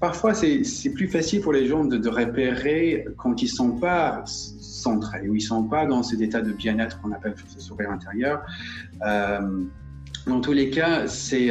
parfois 0.00 0.34
c'est 0.34 0.90
plus 0.94 1.08
facile 1.08 1.40
pour 1.40 1.52
les 1.54 1.66
gens 1.66 1.84
de, 1.84 1.96
de 1.96 2.08
repérer 2.10 3.06
quand 3.16 3.40
ils 3.40 3.48
sont 3.48 3.70
pas 3.70 4.22
centrés, 4.26 5.28
où 5.28 5.34
ils 5.34 5.40
sont 5.40 5.64
pas 5.64 5.86
dans 5.86 6.02
cet 6.02 6.20
état 6.20 6.42
de 6.42 6.52
bien-être 6.52 7.00
qu'on 7.00 7.12
appelle 7.12 7.34
ce 7.46 7.60
sourire 7.60 7.90
intérieur. 7.90 8.42
Euh, 9.06 9.62
dans 10.26 10.40
tous 10.40 10.52
les 10.52 10.68
cas, 10.68 11.06
c'est 11.06 11.50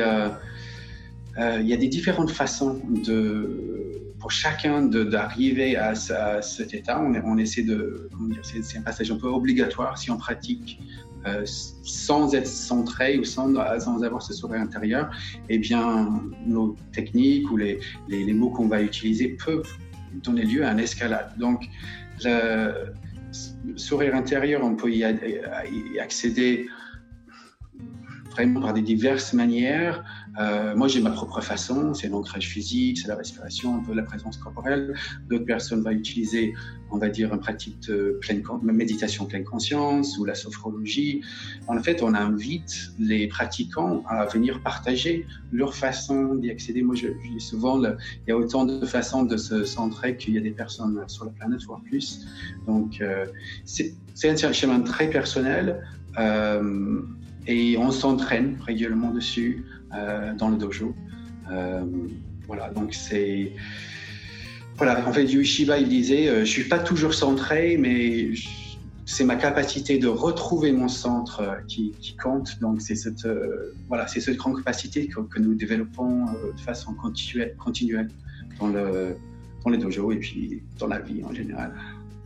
euh, 1.37 1.57
il 1.61 1.67
y 1.67 1.73
a 1.73 1.77
des 1.77 1.87
différentes 1.87 2.31
façons 2.31 2.81
de, 3.05 4.13
pour 4.19 4.31
chacun 4.31 4.83
d'arriver 4.83 5.75
à, 5.75 5.95
cet 5.95 6.73
état. 6.73 7.01
On, 7.01 7.37
essaie 7.37 7.63
de, 7.63 8.09
c'est 8.43 8.77
un 8.77 8.81
passage 8.81 9.11
un 9.11 9.17
peu 9.17 9.27
obligatoire 9.27 9.97
si 9.97 10.11
on 10.11 10.17
pratique 10.17 10.79
euh, 11.25 11.43
sans 11.45 12.35
être 12.35 12.47
centré 12.47 13.17
ou 13.17 13.23
sans, 13.23 13.55
avoir 13.55 14.21
ce 14.21 14.33
sourire 14.33 14.61
intérieur, 14.61 15.09
eh 15.49 15.57
bien, 15.57 16.21
nos 16.45 16.75
techniques 16.91 17.49
ou 17.49 17.57
les, 17.57 17.79
les, 18.09 18.33
mots 18.33 18.49
qu'on 18.49 18.67
va 18.67 18.81
utiliser 18.81 19.29
peuvent 19.43 19.71
donner 20.21 20.43
lieu 20.43 20.65
à 20.65 20.71
une 20.71 20.79
escalade. 20.79 21.31
Donc, 21.37 21.65
le 22.23 22.93
sourire 23.77 24.13
intérieur, 24.15 24.63
on 24.63 24.75
peut 24.75 24.91
y 24.91 25.03
accéder 25.99 26.67
vraiment 28.33 28.61
par 28.61 28.73
des 28.73 28.81
diverses 28.81 29.33
manières. 29.33 30.03
Euh, 30.39 30.75
moi, 30.75 30.87
j'ai 30.87 31.01
ma 31.01 31.11
propre 31.11 31.41
façon, 31.41 31.93
c'est 31.93 32.09
l'ancrage 32.09 32.47
physique, 32.47 32.97
c'est 32.97 33.07
la 33.07 33.15
respiration, 33.15 33.77
un 33.77 33.83
peu 33.83 33.93
la 33.93 34.03
présence 34.03 34.37
corporelle. 34.37 34.95
D'autres 35.29 35.45
personnes 35.45 35.81
vont 35.81 35.91
utiliser, 35.91 36.53
on 36.91 36.97
va 36.97 37.09
dire, 37.09 37.33
une 37.33 37.39
pratique 37.39 37.79
de 37.87 38.17
pleine 38.21 38.43
méditation 38.63 39.25
pleine 39.25 39.43
conscience 39.43 40.17
ou 40.17 40.25
la 40.25 40.35
sophrologie. 40.35 41.21
En 41.67 41.77
fait, 41.79 42.01
on 42.01 42.13
invite 42.13 42.91
les 42.99 43.27
pratiquants 43.27 44.03
à 44.07 44.25
venir 44.25 44.61
partager 44.63 45.27
leur 45.51 45.75
façon 45.75 46.35
d'y 46.35 46.49
accéder. 46.49 46.81
Moi, 46.81 46.95
je, 46.95 47.07
dis 47.07 47.39
souvent, 47.39 47.81
il 47.83 47.95
y 48.27 48.31
a 48.31 48.37
autant 48.37 48.65
de 48.65 48.85
façons 48.85 49.23
de 49.23 49.37
se 49.37 49.65
centrer 49.65 50.17
qu'il 50.17 50.33
y 50.33 50.37
a 50.37 50.41
des 50.41 50.51
personnes 50.51 51.03
sur 51.07 51.25
la 51.25 51.31
planète, 51.31 51.63
voire 51.63 51.81
plus. 51.81 52.25
Donc, 52.65 53.01
euh, 53.01 53.27
c'est 53.65 54.45
un 54.45 54.53
chemin 54.53 54.81
très 54.81 55.09
personnel. 55.09 55.83
Euh, 56.17 57.01
et 57.47 57.77
on 57.77 57.91
s'entraîne 57.91 58.57
régulièrement 58.65 59.11
dessus 59.11 59.65
dans 60.37 60.49
le 60.49 60.57
dojo. 60.57 60.95
Euh, 61.51 61.83
voilà, 62.47 62.69
donc 62.69 62.93
c'est. 62.93 63.51
Voilà, 64.77 65.07
en 65.07 65.13
fait, 65.13 65.25
Yushiba, 65.25 65.77
il 65.77 65.87
disait 65.87 66.27
euh, 66.27 66.39
Je 66.39 66.49
suis 66.49 66.63
pas 66.63 66.79
toujours 66.79 67.13
centré, 67.13 67.77
mais 67.77 68.31
c'est 69.05 69.23
ma 69.23 69.35
capacité 69.35 69.99
de 69.99 70.07
retrouver 70.07 70.71
mon 70.71 70.87
centre 70.87 71.57
qui, 71.67 71.93
compte. 72.21 72.59
Donc, 72.59 72.81
c'est 72.81 72.95
cette, 72.95 73.27
voilà, 73.87 74.07
cette 74.07 74.37
grande 74.37 74.57
capacité 74.57 75.07
que, 75.07 75.19
que 75.19 75.39
nous 75.39 75.53
développons 75.55 76.25
de 76.55 76.59
façon 76.59 76.93
continuelle, 76.93 77.55
continuelle 77.57 78.09
dans, 78.59 78.67
le, 78.67 79.15
dans 79.63 79.69
les 79.69 79.77
dojos 79.77 80.13
et 80.13 80.17
puis 80.17 80.63
dans 80.79 80.87
la 80.87 80.99
vie 80.99 81.23
en 81.23 81.33
général. 81.33 81.73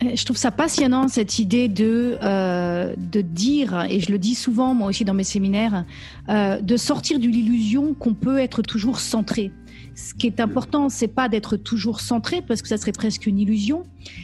Euh, 0.04 0.16
je 0.16 0.26
trouve 0.26 0.38
ça 0.38 0.52
passionnant 0.52 1.08
cette 1.08 1.40
idée 1.40 1.68
de 1.68 2.18
euh, 2.22 2.94
de 2.98 3.22
dire 3.22 3.86
et 3.90 4.00
je 4.00 4.12
le 4.12 4.20
dis 4.20 4.36
souvent 4.36 4.74
moi 4.74 4.90
aussi 4.90 5.06
dans 5.06 5.14
mes 5.14 5.24
séminaires 5.24 5.86
euh, 6.30 6.62
de 6.62 6.78
sortir 6.78 7.20
de 7.20 7.26
l'illusion 7.26 7.94
qu'on 7.94 8.14
peut 8.14 8.38
être 8.38 8.62
toujours 8.62 9.00
centré. 9.00 9.52
Ce 9.96 10.14
qui 10.14 10.28
est 10.28 10.40
important, 10.40 10.90
c'est 10.90 11.08
pas 11.08 11.28
d'être 11.28 11.58
toujours 11.58 12.02
centré 12.02 12.44
parce 12.44 12.62
que 12.62 12.68
ça 12.68 12.78
serait 12.78 12.92
presque 12.92 13.26
une 13.26 13.40
illusion. 13.40 13.84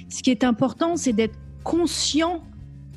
Ce 0.10 0.22
qui 0.22 0.30
est 0.30 0.44
important, 0.44 0.96
c'est 0.96 1.14
d'être 1.14 1.38
conscient 1.64 2.44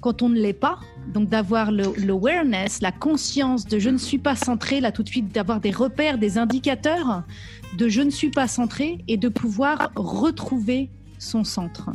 quand 0.02 0.20
on 0.20 0.28
ne 0.28 0.38
l'est 0.38 0.52
pas. 0.52 0.78
Donc 1.14 1.30
d'avoir 1.30 1.70
l'awareness, 1.72 2.82
la 2.82 2.92
conscience 2.92 3.64
de 3.64 3.78
je 3.78 3.88
ne 3.88 3.96
suis 3.96 4.18
pas 4.18 4.36
centré, 4.36 4.80
là 4.80 4.92
tout 4.92 5.02
de 5.02 5.08
suite 5.08 5.32
d'avoir 5.32 5.60
des 5.60 5.70
repères, 5.70 6.18
des 6.18 6.36
indicateurs 6.36 7.22
de 7.78 7.88
je 7.88 8.02
ne 8.02 8.10
suis 8.10 8.30
pas 8.30 8.48
centré 8.48 8.98
et 9.08 9.16
de 9.16 9.30
pouvoir 9.30 9.90
retrouver 9.96 10.90
son 11.18 11.44
centre 11.44 11.90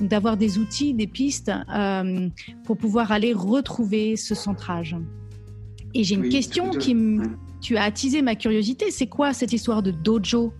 d'avoir 0.00 0.36
des 0.36 0.58
outils, 0.58 0.94
des 0.94 1.06
pistes 1.06 1.50
euh, 1.74 2.28
pour 2.64 2.76
pouvoir 2.76 3.12
aller 3.12 3.32
retrouver 3.32 4.16
ce 4.16 4.34
centrage. 4.34 4.96
Et 5.94 6.04
j'ai 6.04 6.14
une 6.14 6.28
question 6.28 6.70
qui 6.70 6.96
tu 7.60 7.76
as 7.76 7.82
attisé 7.82 8.22
ma 8.22 8.34
curiosité. 8.34 8.90
C'est 8.90 9.08
quoi 9.08 9.32
cette 9.32 9.52
histoire 9.52 9.82
de 9.82 9.90
dojo? 9.90 10.52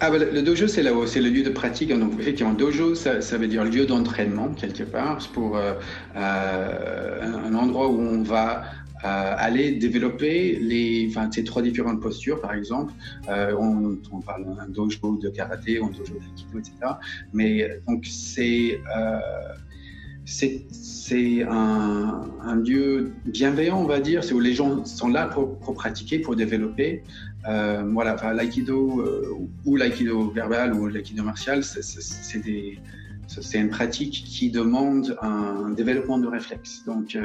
Ah, 0.00 0.10
bah, 0.10 0.18
le 0.18 0.42
dojo, 0.42 0.66
c'est 0.66 0.82
là 0.82 0.90
c'est 1.06 1.20
le 1.20 1.30
lieu 1.30 1.42
de 1.42 1.50
pratique. 1.50 1.96
Donc, 1.96 2.12
effectivement, 2.18 2.52
dojo, 2.52 2.94
ça, 2.94 3.20
ça 3.20 3.38
veut 3.38 3.46
dire 3.46 3.64
lieu 3.64 3.86
d'entraînement, 3.86 4.48
quelque 4.48 4.82
part. 4.82 5.22
C'est 5.22 5.30
pour 5.30 5.56
euh, 5.56 5.74
euh, 6.16 7.46
un, 7.46 7.54
endroit 7.54 7.88
où 7.88 8.00
on 8.00 8.22
va 8.22 8.64
euh, 9.04 9.34
aller 9.36 9.72
développer 9.72 10.58
les, 10.58 11.06
enfin, 11.10 11.30
ces 11.30 11.44
trois 11.44 11.60
différentes 11.60 12.00
postures, 12.00 12.40
par 12.40 12.54
exemple. 12.54 12.92
Euh, 13.28 13.54
on, 13.58 13.98
on, 14.10 14.20
parle 14.20 14.44
d'un 14.44 14.66
dojo 14.68 15.18
de 15.18 15.28
karaté, 15.28 15.78
un 15.78 15.88
dojo 15.88 16.14
d'aïkido, 16.14 16.58
etc. 16.58 16.72
Mais 17.34 17.80
donc 17.86 18.06
c'est 18.06 18.80
euh, 18.96 19.18
c'est 20.24 21.42
un, 21.42 22.56
lieu 22.64 23.12
bienveillant, 23.26 23.78
on 23.78 23.86
va 23.86 24.00
dire, 24.00 24.24
c'est 24.24 24.32
où 24.32 24.40
les 24.40 24.54
gens 24.54 24.86
sont 24.86 25.08
là 25.08 25.26
pour, 25.26 25.58
pratiquer, 25.74 26.18
pour 26.18 26.34
développer. 26.34 27.02
Euh, 27.46 27.82
voilà, 27.92 28.16
l'aïkido 28.32 29.04
ou 29.66 29.76
l'aïkido 29.76 30.30
verbal 30.30 30.72
ou 30.72 30.86
l'aïkido 30.86 31.22
martial, 31.22 31.62
c'est 31.62 33.58
une 33.58 33.68
pratique 33.68 34.24
qui 34.26 34.50
demande 34.50 35.14
un 35.20 35.68
développement 35.72 36.16
de 36.16 36.26
réflexes. 36.26 36.84
Donc, 36.86 37.18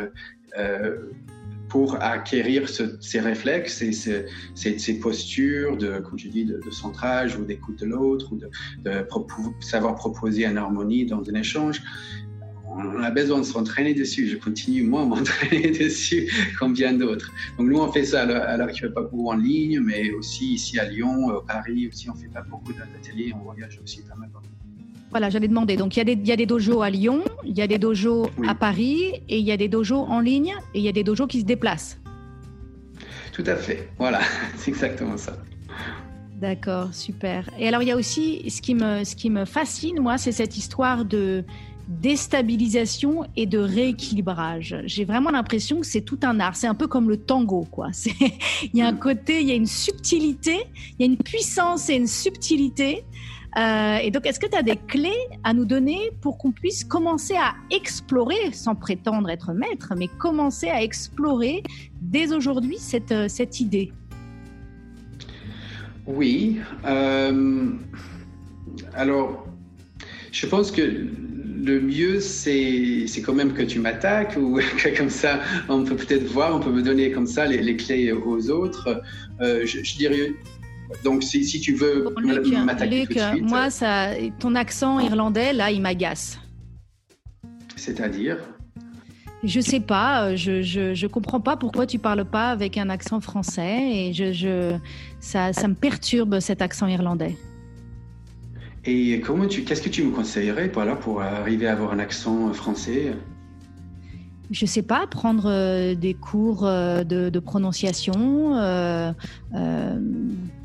pour 1.69 2.01
acquérir 2.01 2.67
ces 2.67 3.19
réflexes 3.19 3.81
et 3.81 3.91
ces, 3.91 4.99
postures 4.99 5.77
de, 5.77 5.99
comme 5.99 6.17
je 6.17 6.27
dis, 6.27 6.45
de, 6.45 6.59
centrage 6.71 7.38
ou 7.38 7.45
d'écoute 7.45 7.79
de 7.79 7.85
l'autre 7.85 8.33
ou 8.33 8.38
de, 8.38 8.49
savoir 9.61 9.95
proposer 9.95 10.45
une 10.45 10.57
harmonie 10.57 11.05
dans 11.05 11.21
un 11.29 11.35
échange. 11.35 11.81
On 12.71 13.01
a 13.01 13.09
besoin 13.09 13.39
de 13.39 13.43
s'entraîner 13.43 13.93
dessus. 13.93 14.27
Je 14.27 14.38
continue, 14.38 14.83
moi, 14.83 15.01
à 15.01 15.05
m'entraîner 15.05 15.71
dessus, 15.79 16.31
comme 16.59 16.73
bien 16.73 16.93
d'autres. 16.93 17.31
Donc, 17.57 17.67
nous, 17.67 17.79
on 17.79 17.91
fait 17.91 18.05
ça 18.05 18.21
alors 18.21 18.69
qu'il 18.69 18.83
ne 18.83 18.89
fait 18.89 18.93
pas 18.93 19.01
beaucoup 19.01 19.29
en 19.29 19.35
ligne, 19.35 19.79
mais 19.79 20.11
aussi 20.11 20.53
ici 20.53 20.79
à 20.79 20.85
Lyon, 20.85 21.29
à 21.29 21.41
Paris 21.45 21.88
aussi, 21.88 22.09
on 22.09 22.15
fait 22.15 22.27
pas 22.27 22.43
beaucoup 22.43 22.73
d'ateliers, 22.73 23.33
on 23.35 23.43
voyage 23.43 23.79
aussi 23.83 24.01
pas 24.03 24.15
mal. 24.15 24.29
Voilà, 25.12 25.30
j'allais 25.30 25.48
demander. 25.48 25.75
Donc, 25.75 25.96
il 25.96 26.00
y, 26.00 26.01
a 26.01 26.06
des, 26.06 26.13
il 26.13 26.28
y, 26.28 26.32
a 26.32 26.36
des 26.36 26.46
dojos 26.46 26.82
à 26.82 26.89
Lyon, 26.89 27.24
il 27.44 27.58
y 27.58 27.62
a 27.62 27.68
des 27.68 27.80
dojos 27.80 28.30
à 28.48 28.54
Paris, 28.54 29.22
et 29.28 29.39
il 29.39 29.46
y 29.46 29.51
a 29.51 29.58
des 29.58 29.68
dojos 29.68 30.06
en 30.08 30.20
ligne, 30.20 30.54
et 30.74 30.80
il 30.80 30.84
y 30.84 30.89
a 30.89 30.92
des 30.92 31.04
dojos 31.04 31.28
qui 31.28 31.39
se 31.42 31.46
déplacent. 31.46 32.00
Tout 33.34 33.44
à 33.48 33.56
fait. 33.56 33.89
Voilà, 33.98 34.20
c'est 34.58 34.70
exactement 34.70 35.18
ça. 35.18 35.38
D'accord, 36.39 36.94
super. 36.94 37.50
Et 37.58 37.68
alors, 37.68 37.82
il 37.82 37.88
y 37.88 37.92
a 37.92 37.98
aussi, 37.98 38.50
ce 38.50 38.62
qui 38.62 38.75
me, 38.75 39.04
ce 39.04 39.16
qui 39.16 39.30
me 39.30 39.46
fascine, 39.46 40.00
moi, 40.00 40.18
c'est 40.18 40.32
cette 40.32 40.58
histoire 40.58 41.06
de 41.06 41.44
déstabilisation 41.89 43.25
et 43.36 43.48
de 43.48 43.58
rééquilibrage. 43.58 44.78
J'ai 44.86 45.06
vraiment 45.06 45.32
l'impression 45.32 45.80
que 45.80 45.88
c'est 45.88 46.01
tout 46.01 46.20
un 46.22 46.39
art. 46.39 46.56
C'est 46.56 46.68
un 46.68 46.75
peu 46.75 46.88
comme 46.88 47.10
le 47.10 47.18
tango, 47.18 47.68
quoi. 47.72 47.88
Il 48.74 48.80
y 48.80 48.82
a 48.82 48.88
un 48.88 48.94
mm. 48.94 49.00
côté, 49.00 49.42
il 49.42 49.48
y 49.48 49.51
a 49.51 49.56
une 49.56 49.66
subtilité, 49.66 50.60
il 50.98 51.06
y 51.06 51.10
a 51.10 51.12
une 51.12 51.18
puissance 51.18 51.89
et 51.89 51.96
une 51.96 52.08
subtilité 52.08 53.04
euh, 53.58 53.98
et 53.98 54.12
donc, 54.12 54.27
est-ce 54.27 54.39
que 54.39 54.48
tu 54.48 54.56
as 54.56 54.62
des 54.62 54.75
clés 54.75 55.27
à 55.44 55.53
nous 55.53 55.65
donner 55.65 56.12
pour 56.22 56.38
qu'on 56.38 56.51
puisse 56.51 56.84
commencer 56.84 57.36
à 57.36 57.56
explorer, 57.72 58.51
sans 58.53 58.75
prétendre 58.75 59.29
être 59.29 59.53
maître, 59.53 59.94
mais 59.98 60.08
commencer 60.20 60.68
à 60.70 60.84
explorer 60.84 61.63
dès 62.01 62.32
aujourd'hui 62.34 62.77
cette, 62.77 63.12
euh, 63.12 63.27
cette 63.27 63.60
idée? 63.60 63.91
Oui. 66.06 66.60
Euh, 66.86 67.72
alors, 68.94 69.48
je 70.32 70.46
pense 70.46 70.72
que 70.72 70.82
le 70.82 71.82
mieux, 71.82 72.20
c'est, 72.20 73.06
quand 73.25 73.34
même 73.34 73.53
que 73.53 73.63
tu 73.63 73.79
m'attaques 73.79 74.38
ou 74.38 74.60
que 74.77 74.96
comme 74.96 75.10
ça, 75.10 75.41
on 75.70 75.84
peut 75.84 75.96
peut-être 75.96 76.25
voir, 76.25 76.56
on 76.56 76.60
peut 76.60 76.72
me 76.72 76.84
donner 76.84 77.12
comme 77.12 77.27
ça 77.27 77.48
les, 77.48 77.75
clés 77.75 78.12
aux 78.12 78.50
autres. 78.50 79.01
je, 79.39 79.98
dirais 79.98 80.34
donc, 81.03 81.24
si, 81.24 81.46
si 81.46 81.60
tu 81.60 81.74
veux 81.74 82.08
m'attaquer 82.65 83.05
tout 83.05 83.13
de 83.13 83.19
suite. 83.19 83.43
Moi, 83.43 83.69
ça, 83.69 84.10
ton 84.39 84.55
accent 84.55 85.00
irlandais, 85.00 85.53
là, 85.53 85.72
il 85.72 85.81
m'agace. 85.81 86.39
C'est-à-dire 87.75 88.38
Je 89.43 89.60
sais 89.60 89.79
pas, 89.79 90.36
je, 90.36 90.62
je, 90.62 90.93
je, 90.93 91.08
comprends 91.08 91.39
pas 91.39 91.55
pourquoi 91.55 91.86
tu 91.86 91.98
parles 91.98 92.25
pas 92.25 92.50
avec 92.50 92.77
un 92.77 92.89
accent 92.89 93.22
français 93.22 93.79
et 93.81 94.13
je, 94.13 94.34
je 94.34 94.75
ça, 95.19 95.53
ça 95.53 95.67
me 95.67 95.75
perturbe 95.75 96.39
cet 96.39 96.62
accent 96.62 96.88
irlandais. 96.88 97.38
Et 98.86 99.22
comment 99.22 99.48
tu, 99.48 99.63
qu'est-ce 99.63 99.81
que 99.81 99.89
tu 99.89 100.03
me 100.03 100.12
conseillerais 100.12 100.69
voilà, 100.74 100.96
pour 100.96 101.22
arriver 101.22 101.67
à 101.67 101.74
avoir 101.74 101.93
un 101.93 102.00
accent 102.00 102.51
français? 102.53 103.13
Je 104.51 104.65
sais 104.65 104.81
pas, 104.81 105.05
prendre 105.05 105.46
euh, 105.46 105.96
des 105.96 106.15
cours 106.15 106.65
euh, 106.65 107.03
de, 107.03 107.29
de 107.29 107.39
prononciation, 107.39 108.58
euh, 108.58 109.13
euh, 109.53 110.00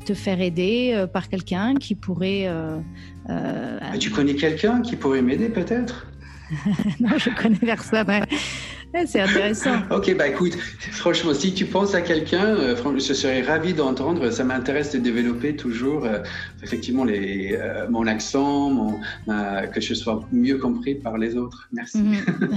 te 0.05 0.13
faire 0.13 0.41
aider 0.41 1.05
par 1.11 1.29
quelqu'un 1.29 1.75
qui 1.75 1.95
pourrait. 1.95 2.49
tu 3.99 4.09
connais 4.11 4.35
quelqu'un 4.35 4.81
qui 4.81 4.95
pourrait 4.95 5.21
m'aider 5.21 5.49
peut-être? 5.49 6.07
Non, 6.99 7.17
je 7.17 7.29
connais 7.31 7.57
personne. 7.57 8.05
C'est 9.05 9.19
intéressant. 9.19 9.79
ok, 9.91 10.15
bah 10.15 10.27
écoute, 10.27 10.55
franchement, 10.91 11.33
si 11.33 11.53
tu 11.53 11.65
penses 11.65 11.93
à 11.95 12.01
quelqu'un, 12.01 12.45
euh, 12.45 12.75
je 12.95 13.13
serais 13.13 13.41
ravi 13.41 13.73
d'entendre. 13.73 14.29
Ça 14.29 14.45
m'intéresse 14.45 14.93
de 14.93 14.99
développer 14.99 15.55
toujours, 15.55 16.05
euh, 16.05 16.19
effectivement, 16.63 17.03
les, 17.03 17.57
euh, 17.59 17.87
mon 17.89 18.07
accent, 18.07 18.69
mon, 18.69 18.99
que 19.73 19.81
je 19.81 19.93
sois 19.93 20.23
mieux 20.31 20.57
compris 20.57 20.95
par 20.95 21.17
les 21.17 21.35
autres. 21.35 21.67
Merci. 21.73 21.97
Mhm. 21.97 22.23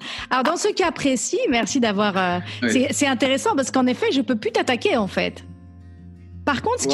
Alors, 0.30 0.44
dans 0.44 0.56
ce 0.56 0.72
cas 0.72 0.90
précis, 0.90 1.40
merci 1.50 1.80
d'avoir. 1.80 2.42
C'est 2.68 3.06
intéressant 3.06 3.54
parce 3.56 3.70
qu'en 3.70 3.86
effet, 3.86 4.06
je 4.12 4.20
peux 4.20 4.36
plus 4.36 4.52
t'attaquer 4.52 4.96
en 4.96 5.06
fait. 5.06 5.44
Par 6.50 6.62
contre, 6.62 6.82
ce 6.82 6.88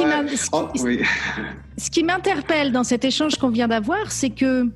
oh, 0.52 0.68
qui 1.90 2.04
m'interpelle 2.04 2.72
dans 2.72 2.84
cet 2.84 3.06
échange 3.06 3.36
qu'on 3.36 3.48
vient 3.48 3.68
d'avoir, 3.68 4.12
c'est 4.12 4.28
que 4.28 4.70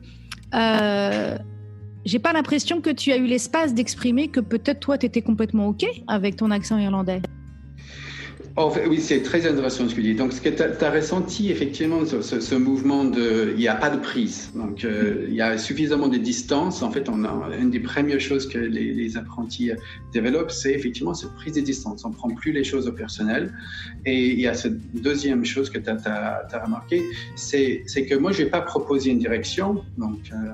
j'ai 2.06 2.18
pas 2.18 2.32
l'impression 2.32 2.80
que 2.80 2.88
tu 2.88 3.12
as 3.12 3.18
eu 3.18 3.26
l'espace 3.26 3.74
d'exprimer 3.74 4.28
que 4.28 4.40
peut-être 4.40 4.80
toi, 4.80 4.96
tu 4.96 5.04
étais 5.04 5.20
complètement 5.20 5.68
OK 5.68 5.84
avec 6.08 6.36
ton 6.36 6.50
accent 6.50 6.78
irlandais. 6.78 7.20
Oui, 8.88 9.00
c'est 9.00 9.22
très 9.22 9.46
intéressant 9.46 9.88
ce 9.88 9.94
que 9.94 10.00
tu 10.00 10.02
dis. 10.02 10.14
Donc, 10.14 10.32
ce 10.32 10.40
que 10.40 10.48
tu 10.48 10.62
as, 10.62 10.90
ressenti, 10.90 11.50
effectivement, 11.50 12.04
ce, 12.04 12.54
mouvement 12.54 13.04
de. 13.04 13.52
Il 13.54 13.60
n'y 13.60 13.68
a 13.68 13.74
pas 13.74 13.90
de 13.90 13.98
prise. 13.98 14.50
Donc, 14.54 14.84
euh, 14.84 15.26
il 15.28 15.34
y 15.34 15.40
a 15.40 15.56
suffisamment 15.56 16.08
de 16.08 16.18
distance. 16.18 16.82
En 16.82 16.90
fait, 16.90 17.08
on 17.08 17.24
a, 17.24 17.56
une 17.56 17.70
des 17.70 17.80
premières 17.80 18.20
choses 18.20 18.48
que 18.48 18.58
les, 18.58 19.16
apprentis 19.16 19.70
développent, 20.12 20.50
c'est 20.50 20.72
effectivement 20.72 21.14
cette 21.14 21.34
prise 21.34 21.54
de 21.54 21.60
distance. 21.60 22.04
On 22.04 22.10
ne 22.10 22.14
prend 22.14 22.30
plus 22.30 22.52
les 22.52 22.64
choses 22.64 22.86
au 22.86 22.92
personnel. 22.92 23.52
Et 24.04 24.30
il 24.30 24.40
y 24.40 24.46
a 24.46 24.54
cette 24.54 24.78
deuxième 25.00 25.44
chose 25.44 25.70
que 25.70 25.78
tu 25.78 25.88
as, 25.88 26.62
remarqué, 26.64 27.02
c'est 27.36 27.84
que 28.08 28.14
moi, 28.14 28.32
je 28.32 28.40
ne 28.40 28.44
vais 28.44 28.50
pas 28.50 28.62
proposer 28.62 29.10
une 29.10 29.18
direction. 29.18 29.82
Donc, 29.96 30.18
euh, 30.32 30.52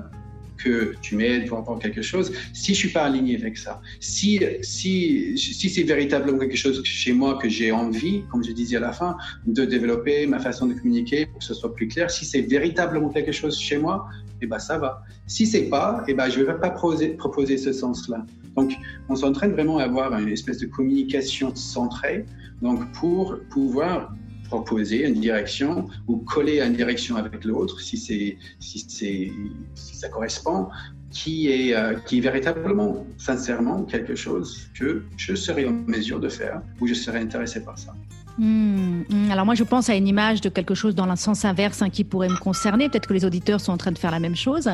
que 0.57 0.95
tu 1.01 1.15
m'aides 1.15 1.47
apprendre 1.57 1.79
quelque 1.79 2.01
chose, 2.01 2.31
si 2.53 2.73
je 2.73 2.79
suis 2.79 2.89
pas 2.89 3.03
aligné 3.03 3.35
avec 3.35 3.57
ça, 3.57 3.81
si, 3.99 4.39
si, 4.61 5.37
si 5.37 5.69
c'est 5.69 5.83
véritablement 5.83 6.39
quelque 6.39 6.57
chose 6.57 6.83
chez 6.83 7.13
moi 7.13 7.37
que 7.41 7.49
j'ai 7.49 7.71
envie, 7.71 8.23
comme 8.31 8.43
je 8.43 8.51
disais 8.51 8.77
à 8.77 8.81
la 8.81 8.91
fin, 8.91 9.17
de 9.45 9.65
développer 9.65 10.27
ma 10.27 10.39
façon 10.39 10.67
de 10.67 10.73
communiquer 10.73 11.25
pour 11.27 11.39
que 11.39 11.45
ce 11.45 11.53
soit 11.53 11.73
plus 11.73 11.87
clair, 11.87 12.09
si 12.11 12.25
c'est 12.25 12.41
véritablement 12.41 13.09
quelque 13.09 13.31
chose 13.31 13.57
chez 13.59 13.77
moi, 13.77 14.07
eh 14.41 14.47
ben 14.47 14.59
ça 14.59 14.77
va. 14.77 15.03
Si 15.25 15.45
c'est 15.45 15.69
pas, 15.69 16.03
eh 16.07 16.13
ben 16.13 16.29
je 16.29 16.41
vais 16.41 16.53
pas 16.57 16.69
proposer, 16.69 17.09
proposer 17.09 17.57
ce 17.57 17.73
sens-là. 17.73 18.25
Donc, 18.55 18.73
on 19.09 19.15
s'entraîne 19.15 19.51
vraiment 19.51 19.77
à 19.77 19.83
avoir 19.83 20.17
une 20.17 20.29
espèce 20.29 20.57
de 20.57 20.65
communication 20.65 21.55
centrée, 21.55 22.25
donc 22.61 22.91
pour 22.93 23.37
pouvoir 23.49 24.13
proposer 24.47 25.07
une 25.07 25.19
direction 25.19 25.87
ou 26.07 26.17
coller 26.17 26.61
une 26.61 26.73
direction 26.73 27.15
avec 27.15 27.43
l'autre, 27.45 27.79
si, 27.81 27.97
si, 27.97 28.37
si 28.59 29.33
ça 29.75 30.09
correspond, 30.09 30.67
qui 31.11 31.49
est, 31.49 31.75
euh, 31.75 31.95
qui 32.05 32.17
est 32.17 32.21
véritablement, 32.21 33.05
sincèrement, 33.17 33.83
quelque 33.83 34.15
chose 34.15 34.69
que 34.77 35.03
je 35.17 35.35
serais 35.35 35.65
en 35.65 35.71
mesure 35.71 36.19
de 36.19 36.29
faire 36.29 36.61
ou 36.79 36.87
je 36.87 36.93
serais 36.93 37.19
intéressé 37.19 37.63
par 37.63 37.77
ça. 37.77 37.93
Hmm, 38.37 39.01
hmm. 39.09 39.31
alors 39.31 39.45
moi, 39.45 39.55
je 39.55 39.63
pense 39.63 39.89
à 39.89 39.95
une 39.95 40.07
image 40.07 40.41
de 40.41 40.49
quelque 40.49 40.75
chose 40.75 40.93
dans 40.93 41.05
le 41.05 41.15
sens 41.15 41.43
inverse 41.43 41.81
hein, 41.81 41.89
qui 41.89 42.03
pourrait 42.03 42.29
me 42.29 42.37
concerner. 42.37 42.87
Peut-être 42.89 43.07
que 43.07 43.13
les 43.13 43.25
auditeurs 43.25 43.59
sont 43.59 43.71
en 43.71 43.77
train 43.77 43.91
de 43.91 43.97
faire 43.97 44.11
la 44.11 44.19
même 44.19 44.35
chose. 44.35 44.69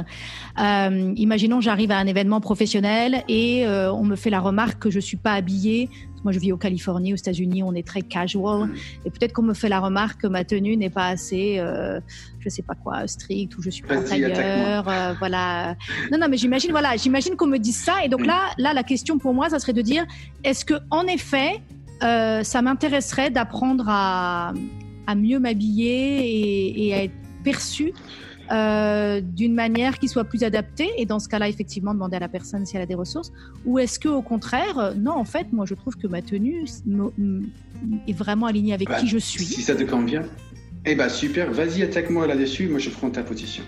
Euh, 0.60 1.14
imaginons, 1.16 1.62
j'arrive 1.62 1.92
à 1.92 1.98
un 1.98 2.08
événement 2.08 2.42
professionnel 2.42 3.24
et 3.30 3.66
euh, 3.66 3.92
on 3.92 4.04
me 4.04 4.16
fait 4.16 4.30
la 4.30 4.42
remarque 4.42 4.80
que 4.80 4.90
je 4.90 5.00
suis 5.00 5.18
pas 5.18 5.34
habillée. 5.34 5.90
Moi, 6.24 6.32
je 6.32 6.40
vis 6.40 6.52
au 6.52 6.58
Californie, 6.58 7.14
aux 7.14 7.18
États-Unis, 7.18 7.64
on 7.64 7.74
est 7.74 7.86
très 7.86 8.02
casual. 8.02 8.70
Et 9.06 9.12
peut-être 9.12 9.34
qu'on 9.34 9.44
me 9.44 9.54
fait 9.54 9.70
la 9.70 9.80
remarque 9.80 10.22
que 10.22 10.28
ma 10.28 10.44
tenue 10.44 10.78
n'est 10.78 10.90
pas 10.90 11.08
assez, 11.08 11.60
euh, 11.60 12.00
je 12.40 12.50
sais 12.50 12.62
pas 12.62 12.76
quoi, 12.76 13.06
stricte 13.08 13.58
ou 13.58 13.62
je 13.62 13.70
suis 13.70 13.84
pas 13.84 14.02
tailleur. 14.02 14.86
Euh, 14.88 15.14
voilà. 15.20 15.76
Non, 16.12 16.18
non, 16.18 16.28
mais 16.30 16.38
j'imagine, 16.38 16.72
voilà, 16.72 16.96
j'imagine 16.96 17.36
qu'on 17.36 17.48
me 17.48 17.58
dise 17.58 17.78
ça. 17.78 18.06
Et 18.06 18.10
donc 18.10 18.26
là, 18.26 18.52
là, 18.58 18.74
la 18.74 18.84
question 18.84 19.18
pour 19.18 19.34
moi, 19.34 19.50
ça 19.50 19.60
serait 19.60 19.74
de 19.74 19.82
dire, 19.82 20.06
est-ce 20.44 20.64
que 20.64 20.76
en 20.92 21.06
effet, 21.08 21.62
euh, 22.04 22.44
ça 22.44 22.62
m'intéresserait 22.62 23.30
d'apprendre 23.30 23.86
à, 23.88 24.54
mieux 25.16 25.40
m'habiller 25.40 26.88
et, 26.88 26.94
à 26.94 27.04
être 27.04 27.14
perçue 27.44 27.94
euh, 28.52 29.22
d'une 29.22 29.54
manière 29.54 30.00
qui 30.00 30.08
soit 30.08 30.24
plus 30.24 30.44
adaptée. 30.44 30.90
Et 30.98 31.06
dans 31.06 31.20
ce 31.20 31.30
cas-là 31.30 31.50
effectivement 31.50 31.94
demander 31.94 32.18
à 32.18 32.20
la 32.20 32.30
personne 32.30 32.66
si 32.66 32.76
elle 32.76 32.84
a 32.84 32.86
des 32.86 32.96
ressources. 32.96 33.32
Ou 33.66 33.80
est-ce 33.80 34.00
que 34.00 34.10
au 34.10 34.22
contraire 34.22 34.94
non 34.98 35.14
en 35.14 35.26
fait 35.26 35.52
moi 35.54 35.66
je 35.66 35.76
trouve 35.76 35.96
que 35.96 36.08
ma 36.08 36.22
tenue 36.22 36.66
est 38.08 38.14
vraiment 38.14 38.48
alignée 38.48 38.74
avec 38.74 38.90
bah, 38.90 39.00
qui 39.00 39.08
je 39.08 39.18
suis. 39.18 39.46
si 39.46 39.62
ça 39.62 39.76
te 39.76 39.84
convient 39.84 40.24
eh 40.86 40.96
ben 40.96 41.08
super. 41.08 41.52
Vas-y 41.52 41.82
attaque-moi 41.82 42.28
là-dessus. 42.28 42.68
Moi 42.68 42.80
je 42.80 42.90
prends 42.90 43.10
ta 43.10 43.24
position 43.24 43.64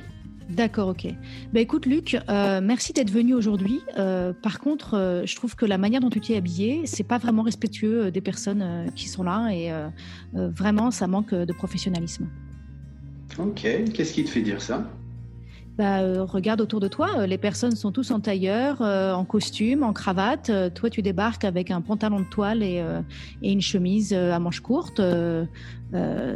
D'accord, 0.49 0.89
ok. 0.89 1.07
Bah, 1.53 1.59
écoute, 1.59 1.85
Luc, 1.85 2.17
euh, 2.29 2.61
merci 2.61 2.93
d'être 2.93 3.09
venu 3.09 3.33
aujourd'hui. 3.33 3.81
Euh, 3.97 4.31
par 4.31 4.59
contre, 4.59 4.93
euh, 4.93 5.25
je 5.25 5.35
trouve 5.35 5.55
que 5.55 5.65
la 5.65 5.77
manière 5.77 6.01
dont 6.01 6.09
tu 6.09 6.21
t'es 6.21 6.37
habillé, 6.37 6.81
c'est 6.85 7.03
pas 7.03 7.17
vraiment 7.17 7.41
respectueux 7.41 8.11
des 8.11 8.21
personnes 8.21 8.91
qui 8.95 9.07
sont 9.09 9.23
là 9.23 9.49
et 9.51 9.71
vraiment, 10.33 10.91
ça 10.91 11.07
manque 11.07 11.33
de 11.33 11.53
professionnalisme. 11.53 12.27
Ok, 13.39 13.67
qu'est-ce 13.93 14.13
qui 14.13 14.23
te 14.23 14.29
fait 14.29 14.41
dire 14.41 14.61
ça? 14.61 14.87
Bah, 15.77 16.23
regarde 16.23 16.61
autour 16.61 16.79
de 16.79 16.87
toi, 16.87 17.25
les 17.27 17.37
personnes 17.37 17.75
sont 17.75 17.91
tous 17.91 18.11
en 18.11 18.19
tailleur, 18.19 18.81
en 18.81 19.25
costume, 19.25 19.83
en 19.83 19.93
cravate. 19.93 20.51
toi, 20.73 20.89
tu 20.89 21.01
débarques 21.01 21.43
avec 21.43 21.71
un 21.71 21.81
pantalon 21.81 22.19
de 22.19 22.25
toile 22.25 22.63
et, 22.63 22.83
et 23.41 23.51
une 23.51 23.61
chemise 23.61 24.13
à 24.13 24.39
manches 24.39 24.61
courtes. 24.61 25.01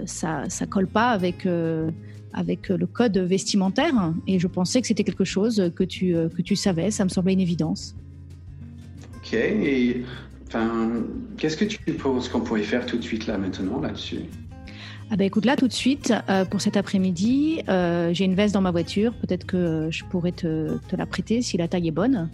ça, 0.05 0.49
ça 0.49 0.65
colle 0.65 0.87
pas 0.87 1.11
avec 1.11 1.47
avec 2.33 2.69
le 2.69 2.85
code 2.85 3.17
vestimentaire 3.17 4.13
et 4.27 4.39
je 4.39 4.47
pensais 4.47 4.81
que 4.81 4.87
c'était 4.87 5.03
quelque 5.03 5.23
chose 5.23 5.71
que 5.75 5.83
tu, 5.83 6.15
euh, 6.15 6.29
que 6.29 6.41
tu 6.41 6.55
savais, 6.55 6.91
ça 6.91 7.03
me 7.03 7.09
semblait 7.09 7.33
une 7.33 7.39
évidence. 7.39 7.95
Ok, 9.17 9.33
et 9.33 10.03
enfin, 10.47 10.91
qu'est-ce 11.37 11.57
que 11.57 11.65
tu 11.65 11.79
penses 11.93 12.29
qu'on 12.29 12.41
pourrait 12.41 12.63
faire 12.63 12.85
tout 12.85 12.97
de 12.97 13.03
suite 13.03 13.27
là 13.27 13.37
maintenant 13.37 13.79
là-dessus? 13.79 14.21
Ah 15.11 15.15
ben 15.15 15.25
écoute, 15.25 15.45
là 15.45 15.55
tout 15.55 15.67
de 15.67 15.73
suite, 15.73 16.13
euh, 16.29 16.45
pour 16.45 16.61
cet 16.61 16.77
après-midi, 16.77 17.63
euh, 17.67 18.13
j'ai 18.13 18.25
une 18.25 18.35
veste 18.35 18.53
dans 18.53 18.61
ma 18.61 18.69
voiture. 18.69 19.11
Peut-être 19.15 19.45
que 19.45 19.87
je 19.89 20.03
pourrais 20.05 20.31
te, 20.31 20.77
te, 20.87 20.95
la 20.95 21.07
prêter 21.07 21.41
si 21.41 21.57
la 21.57 21.67
taille 21.67 21.87
est 21.87 21.91
bonne. 21.91 22.29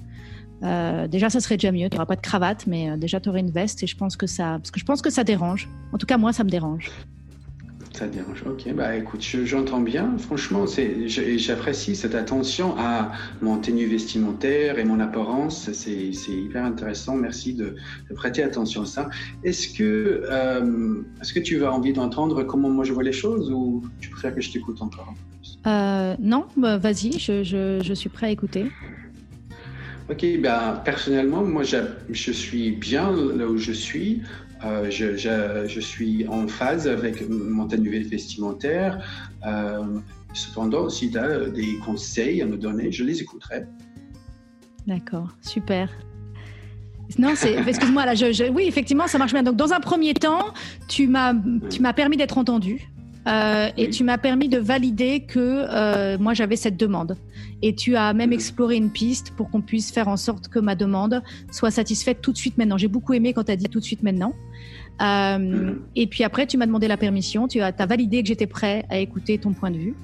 déjà, 1.09 1.29
ça 1.29 1.39
serait 1.39 1.55
déjà 1.55 1.71
mieux. 1.71 1.89
Tu 1.89 1.95
n'auras 1.95 2.05
pas 2.05 2.17
de 2.17 2.21
cravate, 2.21 2.67
mais 2.67 2.97
déjà, 2.97 3.21
tu 3.21 3.29
aurais 3.29 3.39
une 3.39 3.51
veste 3.51 3.81
et 3.83 3.87
je 3.87 3.95
pense 3.95 4.17
que 4.17 4.27
ça, 4.27 4.57
parce 4.57 4.71
que 4.71 4.79
je 4.79 4.85
pense 4.85 5.01
que 5.01 5.09
ça 5.09 5.23
dérange. 5.23 5.69
En 5.93 5.97
tout 5.97 6.05
cas, 6.05 6.17
moi, 6.17 6.33
ça 6.33 6.43
me 6.43 6.49
dérange. 6.49 6.91
Ça 7.95 8.07
dérange. 8.07 8.43
Ok, 8.45 8.73
bah 8.73 8.93
écoute, 8.97 9.21
j'entends 9.21 9.79
bien. 9.79 10.17
Franchement, 10.17 10.65
j'apprécie 10.67 11.95
cette 11.95 12.13
attention 12.13 12.75
à 12.77 13.13
mon 13.41 13.57
tenue 13.57 13.85
vestimentaire 13.85 14.79
et 14.79 14.83
mon 14.83 14.99
apparence. 14.99 15.71
C'est 15.71 16.11
hyper 16.27 16.65
intéressant. 16.65 17.15
Merci 17.15 17.53
de, 17.53 17.77
prêter 18.13 18.43
attention 18.43 18.81
à 18.81 18.85
ça. 18.85 19.09
Est-ce 19.45 19.69
que, 19.69 20.23
euh, 20.29 21.03
est-ce 21.21 21.33
que 21.33 21.39
tu 21.39 21.63
as 21.63 21.71
envie 21.71 21.93
d'entendre 21.93 22.43
comment 22.43 22.69
moi 22.69 22.83
je 22.83 22.91
vois 22.91 23.03
les 23.03 23.13
choses 23.13 23.49
ou 23.49 23.81
tu 24.01 24.09
préfères 24.09 24.35
que 24.35 24.41
je 24.41 24.51
t'écoute 24.51 24.81
encore 24.81 25.13
euh, 25.65 26.15
Non, 26.19 26.47
bah, 26.57 26.77
vas-y, 26.77 27.17
je, 27.17 27.43
je, 27.45 27.81
je 27.81 27.93
suis 27.93 28.09
prêt 28.09 28.27
à 28.27 28.31
écouter. 28.31 28.65
Ok, 30.07 30.23
ben, 30.39 30.81
personnellement, 30.85 31.43
moi, 31.43 31.63
je, 31.63 32.31
suis 32.31 32.71
bien 32.71 33.09
là 33.11 33.47
où 33.47 33.57
je 33.57 33.71
suis. 33.71 34.21
Euh, 34.63 34.89
je, 34.89 35.79
suis 35.79 36.27
en 36.27 36.47
phase 36.47 36.87
avec 36.87 37.27
mon 37.29 37.67
tenue 37.67 37.99
vestimentaire. 38.03 39.03
Euh, 39.45 39.99
cependant, 40.33 40.89
si 40.89 41.11
tu 41.11 41.17
as 41.17 41.49
des 41.49 41.77
conseils 41.85 42.41
à 42.41 42.45
me 42.45 42.57
donner, 42.57 42.91
je 42.91 43.03
les 43.03 43.21
écouterai. 43.21 43.65
D'accord, 44.87 45.29
super. 45.41 45.89
Non, 47.17 47.33
excuse-moi, 47.67 48.05
là, 48.05 48.13
oui, 48.53 48.65
effectivement, 48.67 49.07
ça 49.07 49.17
marche 49.17 49.33
bien. 49.33 49.43
Donc, 49.43 49.55
dans 49.55 49.73
un 49.73 49.79
premier 49.79 50.13
temps, 50.13 50.53
tu 50.87 51.07
m'as, 51.07 51.33
tu 51.69 51.81
m'as 51.81 51.93
permis 51.93 52.17
d'être 52.17 52.37
entendu. 52.37 52.89
Euh, 53.27 53.69
et 53.75 53.89
tu 53.89 54.03
m'as 54.03 54.17
permis 54.17 54.49
de 54.49 54.59
valider 54.59 55.21
que 55.21 55.39
euh, 55.39 56.17
moi 56.19 56.33
j'avais 56.33 56.55
cette 56.55 56.77
demande. 56.77 57.17
Et 57.61 57.73
tu 57.73 57.95
as 57.95 58.13
même 58.13 58.31
exploré 58.31 58.75
une 58.75 58.91
piste 58.91 59.31
pour 59.31 59.49
qu'on 59.49 59.61
puisse 59.61 59.91
faire 59.91 60.07
en 60.07 60.17
sorte 60.17 60.47
que 60.47 60.59
ma 60.59 60.75
demande 60.75 61.23
soit 61.51 61.71
satisfaite 61.71 62.21
tout 62.21 62.31
de 62.31 62.37
suite 62.37 62.57
maintenant. 62.57 62.77
J'ai 62.77 62.87
beaucoup 62.87 63.13
aimé 63.13 63.33
quand 63.33 63.45
tu 63.45 63.51
as 63.51 63.55
dit 63.55 63.67
tout 63.67 63.79
de 63.79 63.85
suite 63.85 64.03
maintenant. 64.03 64.33
Euh, 65.01 65.73
et 65.95 66.07
puis 66.07 66.23
après, 66.23 66.45
tu 66.45 66.57
m'as 66.57 66.67
demandé 66.67 66.87
la 66.87 66.97
permission, 66.97 67.47
tu 67.47 67.61
as, 67.61 67.73
as 67.77 67.85
validé 67.85 68.21
que 68.21 68.27
j'étais 68.27 68.47
prêt 68.47 68.85
à 68.89 68.99
écouter 68.99 69.37
ton 69.39 69.53
point 69.53 69.71
de 69.71 69.77
vue. 69.77 69.95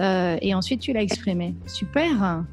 et 0.00 0.54
ensuite, 0.54 0.80
tu 0.80 0.92
l'as 0.92 1.02
exprimé. 1.02 1.54
Super. 1.66 2.44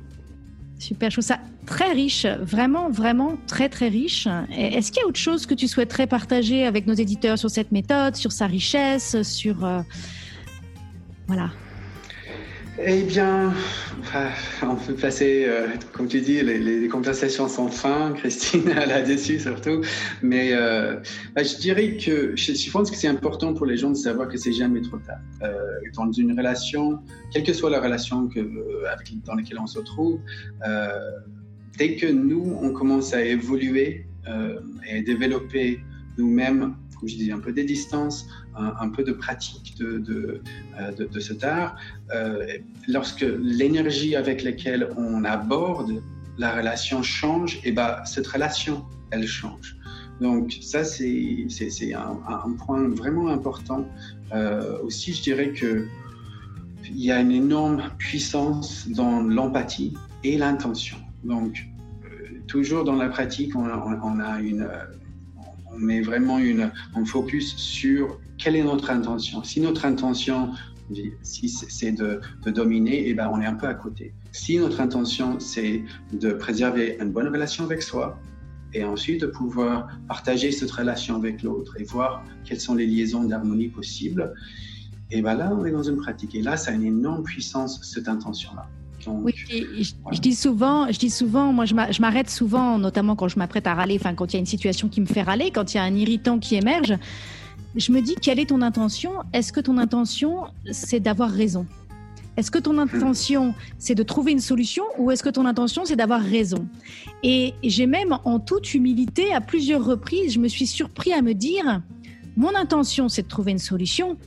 Super, 0.79 1.09
je 1.09 1.15
trouve 1.15 1.25
ça 1.25 1.39
très 1.65 1.91
riche, 1.91 2.25
vraiment, 2.25 2.89
vraiment 2.89 3.37
très, 3.47 3.67
très 3.67 3.89
riche. 3.89 4.27
Est-ce 4.49 4.91
qu'il 4.91 5.01
y 5.01 5.03
a 5.03 5.07
autre 5.07 5.19
chose 5.19 5.45
que 5.45 5.53
tu 5.53 5.67
souhaiterais 5.67 6.07
partager 6.07 6.65
avec 6.65 6.87
nos 6.87 6.93
éditeurs 6.93 7.37
sur 7.37 7.49
cette 7.49 7.73
méthode, 7.73 8.15
sur 8.15 8.31
sa 8.31 8.47
richesse, 8.47 9.21
sur... 9.23 9.65
Euh, 9.65 9.81
voilà. 11.27 11.51
Eh 12.81 13.03
bien, 13.03 13.53
on 14.61 14.75
peut 14.75 14.93
passer, 14.93 15.43
euh, 15.47 15.67
comme 15.91 16.07
tu 16.07 16.21
dis, 16.21 16.41
les, 16.41 16.87
conversations 16.87 17.49
sont 17.49 17.67
fins, 17.67 18.13
Christine 18.17 18.69
là-dessus 18.69 19.39
surtout. 19.39 19.81
Mais 20.21 20.51
euh, 20.53 20.95
bah, 21.35 21.43
je 21.43 21.57
dirais 21.57 21.97
que 21.97 22.35
je, 22.37 22.71
pense 22.71 22.89
que 22.89 22.95
c'est 22.95 23.09
important 23.09 23.53
pour 23.53 23.65
les 23.65 23.75
gens 23.75 23.89
de 23.89 23.97
savoir 23.97 24.29
que 24.29 24.37
c'est 24.37 24.53
jamais 24.53 24.81
trop 24.81 24.97
tard. 24.97 25.19
Euh, 25.41 25.57
dans 25.95 26.09
une 26.11 26.31
relation, 26.37 26.99
quelle 27.33 27.43
que 27.43 27.53
soit 27.53 27.69
la 27.69 27.81
relation 27.81 28.29
que, 28.29 28.39
dans 29.25 29.35
laquelle 29.35 29.59
on 29.59 29.67
se 29.67 29.79
trouve, 29.79 30.19
dès 31.77 31.97
que 31.97 32.07
nous, 32.07 32.57
on 32.61 32.71
commence 32.71 33.13
à 33.13 33.21
évoluer 33.21 34.05
et 34.89 35.01
développer 35.01 35.81
nous-mêmes 36.17 36.75
comme 36.99 37.07
je 37.07 37.15
disais, 37.15 37.31
un 37.31 37.39
peu 37.39 37.53
des 37.53 37.63
distances, 37.63 38.27
un, 38.55 38.89
peu 38.89 39.03
de 39.03 39.11
pratique 39.11 39.75
de, 39.77 39.99
de, 39.99 40.41
euh, 40.79 40.91
de, 40.91 41.19
cet 41.19 41.43
art. 41.43 41.75
Euh, 42.13 42.57
lorsque 42.87 43.25
l'énergie 43.41 44.15
avec 44.15 44.43
laquelle 44.43 44.89
on 44.97 45.23
aborde 45.23 46.01
la 46.37 46.55
relation 46.55 47.03
change, 47.03 47.55
et 47.57 47.69
eh 47.69 47.71
ben, 47.71 48.03
cette 48.05 48.27
relation, 48.27 48.85
elle 49.11 49.27
change. 49.27 49.77
Donc 50.21 50.57
ça, 50.61 50.83
c'est 50.83 51.47
un, 51.93 52.19
un, 52.27 52.51
point 52.53 52.87
vraiment 52.89 53.29
important. 53.29 53.85
Euh, 54.33 54.79
aussi, 54.83 55.13
je 55.13 55.21
dirais 55.21 55.51
que 55.51 55.85
il 56.85 57.03
y 57.03 57.11
a 57.11 57.19
une 57.19 57.31
énorme 57.31 57.83
puissance 57.97 58.87
dans 58.89 59.21
l'empathie 59.21 59.93
et 60.23 60.37
l'intention. 60.37 60.97
Donc, 61.23 61.67
toujours 62.47 62.83
dans 62.83 62.95
la 62.95 63.09
pratique, 63.09 63.55
on, 63.55 63.69
on 63.69 64.19
a 64.19 64.39
une, 64.41 64.67
on 65.71 65.77
met 65.77 66.01
vraiment 66.01 66.39
une, 66.39 66.71
un 66.95 67.05
focus 67.05 67.55
sur 67.57 68.17
quelle 68.39 68.55
est 68.55 68.63
notre 68.63 68.89
intention? 68.89 69.43
Si 69.43 69.61
notre 69.61 69.85
intention, 69.85 70.51
si 71.21 71.49
c'est 71.49 71.91
de, 71.91 72.21
dominer, 72.47 73.07
eh 73.07 73.13
ben 73.13 73.29
on 73.31 73.39
est 73.41 73.45
un 73.45 73.53
peu 73.53 73.67
à 73.67 73.75
côté. 73.75 74.13
Si 74.31 74.57
notre 74.57 74.81
intention, 74.81 75.39
c'est 75.39 75.83
de 76.13 76.31
préserver 76.31 76.97
une 76.99 77.11
bonne 77.11 77.27
relation 77.27 77.65
avec 77.65 77.83
soi, 77.83 78.17
et 78.73 78.83
ensuite 78.83 79.21
de 79.21 79.27
pouvoir 79.27 79.87
partager 80.07 80.51
cette 80.51 80.69
relation 80.69 81.15
avec 81.15 81.41
l'autre 81.41 81.75
et 81.79 81.83
voir 81.83 82.23
quelles 82.45 82.61
sont 82.61 82.75
les 82.75 82.85
liaisons 82.85 83.23
d'harmonie 83.23 83.67
possibles, 83.67 84.33
et 85.11 85.21
ben 85.21 85.35
là, 85.35 85.51
on 85.53 85.65
est 85.65 85.71
dans 85.71 85.83
une 85.83 85.97
pratique. 85.97 86.35
Et 86.35 86.41
là, 86.41 86.55
ça 86.55 86.71
a 86.71 86.73
une 86.75 86.83
énorme 86.83 87.23
puissance, 87.23 87.81
cette 87.83 88.07
intention-là 88.07 88.67
oui, 89.07 89.33
je, 90.11 90.19
dis 90.19 90.35
souvent, 90.35 90.91
je 90.91 90.99
dis 90.99 91.09
souvent, 91.09 91.53
moi 91.53 91.65
je 91.65 92.01
m'arrête 92.01 92.29
souvent, 92.29 92.77
notamment 92.77 93.15
quand 93.15 93.27
je 93.27 93.39
m'apprête 93.39 93.67
à 93.67 93.73
râler, 93.73 93.97
enfin 93.99 94.13
quand 94.13 94.33
il 94.33 94.35
y 94.35 94.37
a 94.37 94.39
une 94.39 94.45
situation 94.45 94.89
qui 94.89 95.01
me 95.01 95.05
fait 95.05 95.21
râler, 95.21 95.51
quand 95.51 95.73
il 95.73 95.77
y 95.77 95.79
a 95.79 95.83
un 95.83 95.95
irritant 95.95 96.39
qui 96.39 96.55
émerge, 96.55 96.93
je 97.75 97.91
me 97.91 98.01
dis 98.01 98.15
quelle 98.15 98.39
est 98.39 98.47
ton 98.47 98.61
intention? 98.61 99.11
Est-ce 99.33 99.53
que 99.53 99.59
ton 99.59 99.77
intention 99.77 100.45
c'est 100.71 100.99
d'avoir 100.99 101.29
raison? 101.29 101.65
Est-ce 102.37 102.51
que 102.51 102.59
ton 102.59 102.73
hmm. 102.73 102.79
intention 102.79 103.53
c'est 103.77 103.95
de 103.95 104.03
trouver 104.03 104.31
une 104.31 104.39
solution 104.39 104.83
ou 104.97 105.11
est-ce 105.11 105.23
que 105.23 105.29
ton 105.29 105.45
intention 105.45 105.85
c'est 105.85 105.95
d'avoir 105.95 106.21
raison? 106.21 106.67
Et 107.23 107.53
j'ai 107.63 107.85
même 107.85 108.17
en 108.25 108.39
toute 108.39 108.73
humilité 108.73 109.33
à 109.33 109.41
plusieurs 109.41 109.83
reprises, 109.83 110.33
je 110.33 110.39
me 110.39 110.47
suis 110.47 110.67
surpris 110.67 111.13
à 111.13 111.21
me 111.21 111.33
dire 111.33 111.81
mon 112.37 112.55
intention 112.55 113.09
c'est 113.09 113.23
de 113.23 113.27
trouver 113.27 113.51
une 113.51 113.59
solution, 113.59 114.17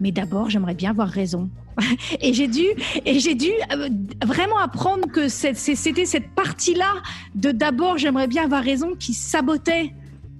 mais 0.00 0.12
d'abord 0.12 0.50
j'aimerais 0.50 0.74
bien 0.74 0.90
avoir 0.90 1.08
raison. 1.08 1.48
Et 2.20 2.32
j'ai 2.32 2.46
dû, 2.46 2.66
et 3.04 3.18
j'ai 3.18 3.34
dû 3.34 3.50
euh, 3.72 3.88
vraiment 4.24 4.58
apprendre 4.58 5.08
que 5.10 5.28
c'était 5.28 6.06
cette 6.06 6.30
partie-là 6.30 7.02
de 7.34 7.50
d'abord, 7.50 7.98
j'aimerais 7.98 8.28
bien 8.28 8.44
avoir 8.44 8.62
raison, 8.62 8.94
qui 8.94 9.12
sabotait 9.12 9.92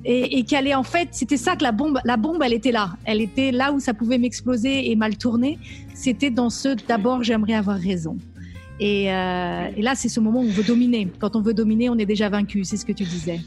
et, 0.05 0.45
qu'elle 0.45 0.67
est 0.67 0.75
en 0.75 0.83
fait, 0.83 1.09
c'était 1.13 1.39
ça 1.39 1.57
que 1.57 1.63
la 1.63 1.73
bombe, 1.73 1.99
la 2.05 2.17
bombe, 2.17 2.43
elle 2.45 2.53
était 2.53 2.73
là. 2.73 2.97
Elle 3.05 3.23
était 3.23 3.53
là 3.53 3.73
où 3.73 3.81
ça 3.81 3.95
pouvait 3.95 4.19
m'exploser 4.19 4.91
et 4.91 4.97
mal 4.97 5.17
tourner. 5.17 5.59
C'était 5.95 6.31
dans 6.31 6.51
ce 6.51 6.77
d'abord, 6.87 7.23
j'aimerais 7.23 7.55
avoir 7.55 7.79
raison. 7.79 8.19
Et, 8.81 9.11
euh, 9.11 9.69
là, 9.79 9.95
c'est 9.95 10.09
ce 10.09 10.21
moment 10.21 10.41
où 10.41 10.45
on 10.45 10.51
veut 10.51 10.63
dominer. 10.63 11.09
Quand 11.21 11.37
on 11.37 11.41
veut 11.41 11.55
dominer, 11.55 11.89
on 11.89 11.97
est 11.97 12.07
déjà 12.07 12.29
vaincu. 12.29 12.65
C'est 12.65 12.77
ce 12.77 12.85
que 12.85 12.93
tu 12.93 13.05
disais. 13.05 13.41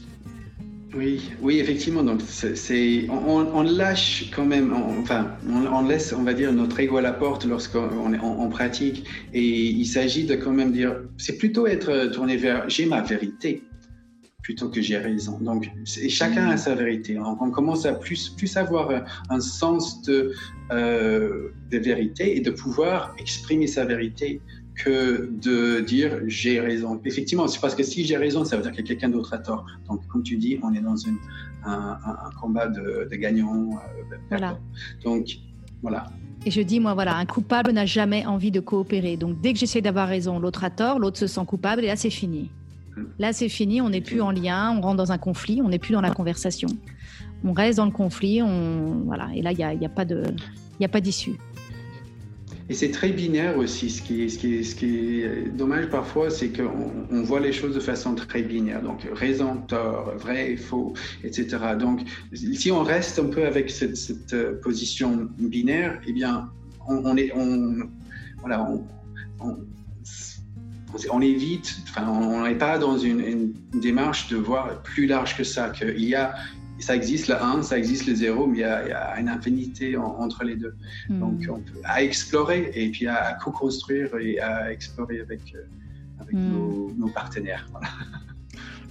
Oui, 0.96 1.30
oui, 1.42 1.60
effectivement. 1.60 2.02
Donc, 2.02 2.22
c'est, 2.26 3.06
on, 3.08 3.62
lâche 3.62 4.30
quand 4.34 4.46
même, 4.46 4.72
enfin, 4.72 5.30
on, 5.48 5.86
laisse, 5.86 6.12
on 6.12 6.22
va 6.22 6.32
dire, 6.32 6.52
notre 6.52 6.80
ego 6.80 6.96
à 6.96 7.02
la 7.02 7.12
porte 7.12 7.44
lorsqu'on 7.44 8.48
pratique. 8.50 9.04
Et 9.32 9.46
il 9.46 9.86
s'agit 9.86 10.24
de 10.24 10.34
quand 10.34 10.50
même 10.50 10.72
dire, 10.72 10.96
c'est 11.18 11.36
plutôt 11.36 11.68
être 11.68 12.10
tourné 12.12 12.36
vers 12.36 12.68
j'ai 12.68 12.86
ma 12.86 13.02
vérité 13.02 13.62
plutôt 14.48 14.70
que 14.70 14.80
j'ai 14.80 14.96
raison. 14.96 15.38
Donc, 15.40 15.70
chacun 15.84 16.48
a 16.48 16.56
sa 16.56 16.74
vérité. 16.74 17.18
On, 17.18 17.50
commence 17.50 17.84
à 17.84 17.92
plus, 17.92 18.30
plus 18.30 18.56
avoir 18.56 18.88
un 19.28 19.40
sens 19.40 20.00
de, 20.04 20.32
euh, 20.72 21.50
de 21.70 21.76
vérité 21.76 22.34
et 22.34 22.40
de 22.40 22.50
pouvoir 22.50 23.14
exprimer 23.18 23.66
sa 23.66 23.84
vérité 23.84 24.40
que 24.74 25.28
de 25.30 25.80
dire 25.80 26.20
j'ai 26.28 26.60
raison. 26.60 26.98
Effectivement, 27.04 27.46
c'est 27.46 27.60
parce 27.60 27.74
que 27.74 27.82
si 27.82 28.06
j'ai 28.06 28.16
raison, 28.16 28.42
ça 28.42 28.56
veut 28.56 28.62
dire 28.62 28.72
que 28.72 28.80
quelqu'un 28.80 29.10
d'autre 29.10 29.34
a 29.34 29.38
tort. 29.38 29.66
Donc, 29.86 30.06
comme 30.06 30.22
tu 30.22 30.38
dis, 30.38 30.58
on 30.62 30.72
est 30.72 30.80
dans 30.80 30.96
une, 30.96 31.18
un, 31.66 31.98
combat 32.40 32.68
de, 32.68 33.06
de 33.10 33.16
gagnants. 33.16 33.68
Euh, 33.72 34.16
voilà. 34.30 34.58
Donc, 35.04 35.26
voilà. 35.82 36.06
Et 36.46 36.50
je 36.50 36.62
dis, 36.62 36.80
moi, 36.80 36.94
voilà, 36.94 37.16
un 37.16 37.26
coupable 37.26 37.72
n'a 37.72 37.84
jamais 37.84 38.24
envie 38.24 38.50
de 38.50 38.60
coopérer. 38.60 39.18
Donc, 39.18 39.42
dès 39.42 39.52
que 39.52 39.58
j'essaie 39.58 39.82
d'avoir 39.82 40.08
raison, 40.08 40.38
l'autre 40.38 40.64
a 40.64 40.70
tort, 40.70 40.98
l'autre 40.98 41.18
se 41.18 41.26
sent 41.26 41.44
coupable, 41.46 41.84
et 41.84 41.88
là, 41.88 41.96
c'est 41.96 42.08
fini. 42.08 42.50
Là, 43.18 43.32
c'est 43.32 43.48
fini, 43.48 43.80
on 43.80 43.90
n'est 43.90 44.00
plus 44.00 44.20
en 44.20 44.30
lien, 44.30 44.74
on 44.76 44.80
rentre 44.80 44.96
dans 44.96 45.12
un 45.12 45.18
conflit, 45.18 45.60
on 45.62 45.68
n'est 45.68 45.78
plus 45.78 45.92
dans 45.92 46.00
la 46.00 46.10
conversation. 46.10 46.68
On 47.44 47.52
reste 47.52 47.78
dans 47.78 47.86
le 47.86 47.92
conflit, 47.92 48.42
on, 48.42 49.02
voilà, 49.06 49.28
et 49.34 49.42
là, 49.42 49.52
il 49.52 49.58
n'y 49.58 49.64
a, 49.64 49.74
y 49.74 49.84
a 49.84 50.88
pas 50.88 51.00
d'issue. 51.00 51.36
Et 52.70 52.74
c'est 52.74 52.90
très 52.90 53.10
binaire 53.10 53.56
aussi. 53.56 53.88
Ce 53.88 54.02
qui 54.02 54.24
est, 54.24 54.28
ce 54.28 54.38
qui 54.38 54.62
ce 54.62 54.74
qui 54.74 55.22
est 55.22 55.48
dommage 55.56 55.88
parfois, 55.88 56.28
c'est 56.28 56.50
qu'on 56.50 56.90
on 57.10 57.22
voit 57.22 57.40
les 57.40 57.52
choses 57.52 57.74
de 57.74 57.80
façon 57.80 58.14
très 58.14 58.42
binaire. 58.42 58.82
Donc, 58.82 59.08
raison, 59.14 59.56
tort, 59.66 60.12
vrai, 60.18 60.56
faux, 60.56 60.92
etc. 61.24 61.56
Donc, 61.78 62.00
si 62.34 62.70
on 62.70 62.82
reste 62.82 63.18
un 63.18 63.26
peu 63.26 63.46
avec 63.46 63.70
cette, 63.70 63.96
cette 63.96 64.34
euh, 64.34 64.60
position 64.60 65.28
binaire, 65.38 65.98
eh 66.06 66.12
bien, 66.12 66.50
on, 66.86 67.16
est, 67.16 67.32
on, 67.34 67.88
voilà, 68.40 68.70
on, 69.40 69.56
on 71.10 71.20
évite, 71.20 71.76
enfin, 71.84 72.08
on 72.08 72.44
n'est 72.44 72.54
pas 72.54 72.78
dans 72.78 72.98
une, 72.98 73.20
une, 73.20 73.80
démarche 73.80 74.28
de 74.28 74.36
voir 74.36 74.82
plus 74.82 75.06
large 75.06 75.36
que 75.36 75.44
ça, 75.44 75.70
qu'il 75.70 76.04
y 76.04 76.14
a 76.14 76.34
ça 76.80 76.94
existe 76.94 77.28
le 77.28 77.42
1, 77.42 77.62
ça 77.62 77.78
existe 77.78 78.06
le 78.06 78.14
0, 78.14 78.46
mais 78.46 78.58
il 78.58 78.60
y 78.60 78.64
a, 78.64 79.18
une 79.18 79.28
infinité 79.28 79.96
entre 79.96 80.44
les 80.44 80.56
deux. 80.56 80.74
Hmm. 81.08 81.20
Donc, 81.20 81.46
on 81.48 81.60
peut, 81.60 81.80
à 81.84 82.02
explorer 82.02 82.70
et 82.74 82.90
puis 82.90 83.06
à 83.06 83.36
co-construire 83.42 84.16
et 84.18 84.38
à 84.40 84.72
explorer 84.72 85.20
avec, 85.20 85.40
euh, 85.54 85.62
avec 86.20 86.34
hmm. 86.34 86.96
nos, 86.96 87.08
partenaires. 87.08 87.68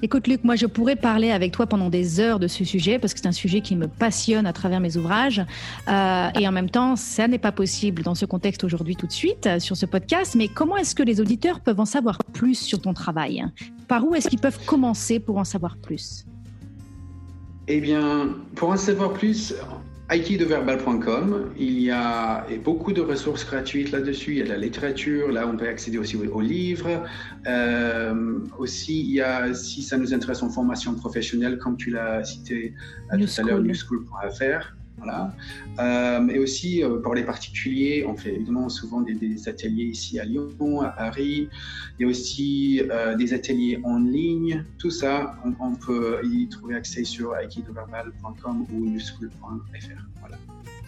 Écoute 0.03 0.27
Luc, 0.27 0.43
moi 0.43 0.55
je 0.55 0.67
pourrais 0.67 0.95
parler 0.95 1.31
avec 1.31 1.51
toi 1.51 1.65
pendant 1.65 1.89
des 1.89 2.19
heures 2.19 2.37
de 2.37 2.47
ce 2.47 2.63
sujet 2.63 2.99
parce 2.99 3.15
que 3.15 3.19
c'est 3.19 3.27
un 3.27 3.31
sujet 3.31 3.61
qui 3.61 3.75
me 3.75 3.87
passionne 3.87 4.45
à 4.45 4.53
travers 4.53 4.79
mes 4.79 4.95
ouvrages. 4.95 5.43
Euh, 5.87 6.29
et 6.39 6.47
en 6.47 6.51
même 6.51 6.69
temps 6.69 6.95
ça 6.95 7.27
n'est 7.27 7.39
pas 7.39 7.51
possible 7.51 8.03
dans 8.03 8.13
ce 8.13 8.25
contexte 8.25 8.63
aujourd'hui 8.63 8.95
tout 8.95 9.07
de 9.07 9.11
suite 9.11 9.47
euh, 9.47 9.59
sur 9.59 9.75
ce 9.75 9.87
podcast. 9.87 10.35
Mais 10.35 10.49
comment 10.49 10.77
est-ce 10.77 10.93
que 10.93 11.01
les 11.01 11.19
auditeurs 11.19 11.61
peuvent 11.61 11.79
en 11.79 11.85
savoir 11.85 12.19
plus 12.31 12.53
sur 12.53 12.79
ton 12.79 12.93
travail? 12.93 13.43
Par 13.87 14.05
où 14.05 14.13
est-ce 14.13 14.29
qu'ils 14.29 14.39
peuvent 14.39 14.63
commencer 14.65 15.19
pour 15.19 15.37
en 15.37 15.43
savoir 15.43 15.77
plus? 15.77 16.25
Eh 17.67 17.81
bien, 17.81 18.35
pour 18.55 18.69
en 18.69 18.77
savoir 18.77 19.13
plus, 19.13 19.55
aikidoverbal.com, 20.09 21.51
il 21.57 21.81
y 21.81 21.91
a 21.91 22.45
beaucoup 22.63 22.93
de 22.93 23.01
ressources 23.01 23.45
gratuites 23.45 23.91
là-dessus. 23.91 24.31
Il 24.31 24.37
y 24.37 24.41
a 24.41 24.45
de 24.45 24.49
la 24.49 24.57
littérature, 24.57 25.31
là 25.31 25.47
on 25.47 25.57
peut 25.57 25.67
accéder 25.67 25.97
aussi 25.97 26.15
aux, 26.15 26.41
livres. 26.41 27.03
Euh, 27.45 28.39
aussi, 28.57 29.01
il 29.01 29.11
y 29.11 29.21
a, 29.21 29.53
si 29.53 29.81
ça 29.81 29.97
nous 29.97 30.13
intéresse 30.13 30.41
en 30.43 30.49
formation 30.49 30.95
professionnelle, 30.95 31.57
comme 31.57 31.75
tu 31.75 31.89
l'as 31.89 32.23
cité 32.23 32.73
euh, 33.11 33.17
tout 33.17 33.41
à 33.41 33.43
l'heure, 33.43 33.59
newschool.fr. 33.59 34.76
Voilà. 34.97 35.33
Euh, 35.79 36.19
mais 36.19 36.39
aussi 36.39 36.83
euh, 36.83 36.99
pour 36.99 37.13
les 37.13 37.23
particuliers, 37.23 38.05
on 38.07 38.15
fait 38.15 38.33
évidemment 38.33 38.67
souvent 38.69 39.01
des, 39.01 39.47
ateliers 39.47 39.85
ici 39.85 40.19
à 40.19 40.25
Lyon, 40.25 40.81
à 40.81 40.89
Paris. 40.89 41.49
Il 41.97 42.03
y 42.03 42.05
a 42.05 42.07
aussi 42.09 42.81
euh, 42.89 43.15
des 43.15 43.33
ateliers 43.33 43.79
en 43.83 43.99
ligne. 43.99 44.65
Tout 44.79 44.89
ça, 44.89 45.37
on, 45.59 45.75
peut 45.75 46.19
y 46.23 46.47
trouver 46.49 46.75
accès 46.75 47.03
sur 47.03 47.37
aikidoverbal.com 47.37 48.65
ou 48.73 48.85
newschool.fr. 48.85 50.01
Voilà. 50.19 50.37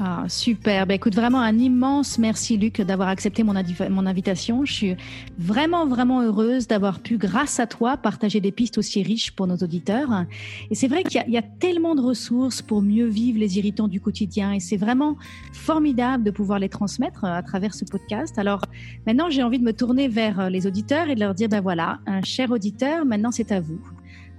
Ah, 0.02 0.24
super. 0.30 0.88
Ben, 0.88 0.94
écoute, 0.94 1.14
vraiment 1.14 1.42
un 1.42 1.58
immense 1.58 2.18
merci, 2.20 2.56
Luc, 2.56 2.80
d'avoir 2.80 3.10
accepté 3.10 3.44
mon, 3.44 3.54
mon, 3.90 4.06
invitation. 4.06 4.64
Je 4.64 4.72
suis 4.72 4.96
vraiment, 5.38 5.86
vraiment 5.86 6.22
heureuse 6.22 6.68
d'avoir 6.68 7.02
pu, 7.02 7.18
grâce 7.18 7.60
à 7.60 7.68
toi, 7.68 7.98
partager 7.98 8.40
des 8.40 8.54
pistes 8.54 8.78
aussi 8.78 9.04
riches 9.04 9.32
pour 9.32 9.46
nos 9.46 9.58
auditeurs. 9.58 10.24
Et 10.72 10.76
c'est 10.76 10.88
vrai 10.88 11.04
qu'il 11.04 11.22
y, 11.28 11.32
y, 11.32 11.38
a 11.38 11.42
tellement 11.42 11.96
de 11.96 12.02
ressources 12.02 12.62
pour 12.62 12.82
mieux 12.82 13.08
vivre 13.08 13.40
les 13.40 13.58
irritants 13.58 13.90
du 13.90 14.00
quotidien 14.00 14.54
et 14.54 14.62
c'est 14.62 14.78
vraiment 14.78 15.18
formidable 15.52 16.24
de 16.24 16.32
pouvoir 16.32 16.60
les 16.60 16.70
transmettre 16.70 17.26
à 17.26 17.44
travers 17.44 17.74
ce 17.74 17.84
podcast. 17.84 18.40
Alors 18.40 18.62
maintenant, 19.06 19.30
j'ai 19.30 19.44
envie 19.44 19.60
de 19.60 19.66
me 19.66 19.74
tourner 19.74 20.08
vers 20.08 20.50
les 20.50 20.66
auditeurs 20.66 21.10
et 21.10 21.16
de 21.16 21.20
leur 21.20 21.34
dire, 21.34 21.50
ben 21.50 21.60
voilà, 21.60 22.00
un 22.06 22.22
cher 22.22 22.52
auditeur, 22.52 23.04
maintenant 23.04 23.32
c'est 23.32 23.52
à 23.52 23.60
vous. 23.60 23.82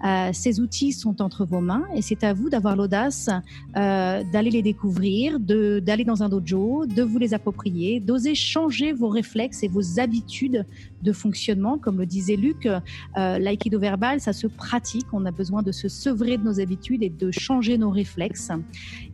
Euh, 0.05 0.31
ces 0.33 0.61
outils 0.61 0.93
sont 0.93 1.21
entre 1.21 1.45
vos 1.45 1.61
mains 1.61 1.85
et 1.95 2.03
c'est 2.03 2.25
à 2.25 2.33
vous 2.33 2.49
d'avoir 2.49 2.75
l'audace 2.75 3.29
euh, 3.77 4.23
d'aller 4.33 4.51
les 4.51 4.63
découvrir, 4.63 5.39
d'aller 5.39 6.05
dans 6.05 6.23
un 6.23 6.29
dojo, 6.29 6.87
de 6.87 7.03
vous 7.03 7.19
les 7.19 7.35
approprier, 7.35 8.01
d'oser 8.01 8.35
changer 8.35 8.93
vos 8.93 9.09
réflexes 9.09 9.63
et 9.63 9.69
vos 9.69 10.01
habitudes 10.01 10.65
de 11.03 11.13
fonctionnement. 11.13 11.79
Comme 11.79 11.99
le 11.99 12.07
disait 12.07 12.37
Luc, 12.37 12.67
euh, 12.67 12.81
l'aïkido 13.15 13.79
verbal, 13.79 14.21
ça 14.21 14.33
se 14.33 14.47
pratique. 14.47 15.07
On 15.13 15.27
a 15.27 15.31
besoin 15.31 15.63
de 15.63 15.73
se 15.73 15.89
sevrer 15.89 16.39
de 16.39 16.45
nos 16.45 16.61
habitudes 16.61 17.03
et 17.03 17.11
de 17.11 17.31
changer 17.31 17.77
nos 17.79 17.91
réflexes. 17.91 18.51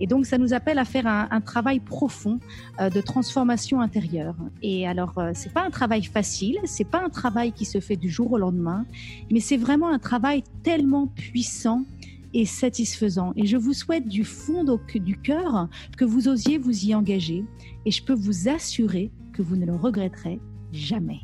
Et 0.01 0.07
donc, 0.07 0.27
ça 0.27 0.39
nous 0.39 0.53
appelle 0.53 0.79
à 0.79 0.85
faire 0.85 1.07
un, 1.07 1.29
un 1.31 1.41
travail 1.41 1.81
profond 1.81 2.39
de 2.79 3.01
transformation 3.01 3.81
intérieure. 3.81 4.35
Et 4.63 4.87
alors, 4.87 5.15
c'est 5.35 5.53
pas 5.53 5.65
un 5.65 5.71
travail 5.71 6.03
facile, 6.03 6.59
c'est 6.65 6.85
pas 6.85 7.03
un 7.05 7.09
travail 7.09 7.53
qui 7.53 7.65
se 7.65 7.81
fait 7.81 7.97
du 7.97 8.11
jour 8.11 8.33
au 8.33 8.39
lendemain, 8.39 8.85
mais 9.31 9.41
c'est 9.41 9.57
vraiment 9.57 9.89
un 9.89 9.99
travail 9.99 10.43
tellement 10.77 11.07
puissant 11.07 11.87
et 12.35 12.45
satisfaisant. 12.45 13.33
Et 13.35 13.47
je 13.47 13.57
vous 13.57 13.73
souhaite 13.73 14.07
du 14.07 14.25
fond 14.25 14.63
du 14.95 15.17
cœur 15.17 15.71
que 15.97 16.05
vous 16.05 16.29
osiez 16.29 16.59
vous 16.59 16.85
y 16.85 16.95
engager. 16.95 17.45
Et 17.87 17.91
je 17.91 18.03
peux 18.03 18.13
vous 18.13 18.49
assurer 18.49 19.11
que 19.33 19.41
vous 19.41 19.57
ne 19.57 19.65
le 19.65 19.75
regretterez 19.75 20.39
jamais. 20.73 21.21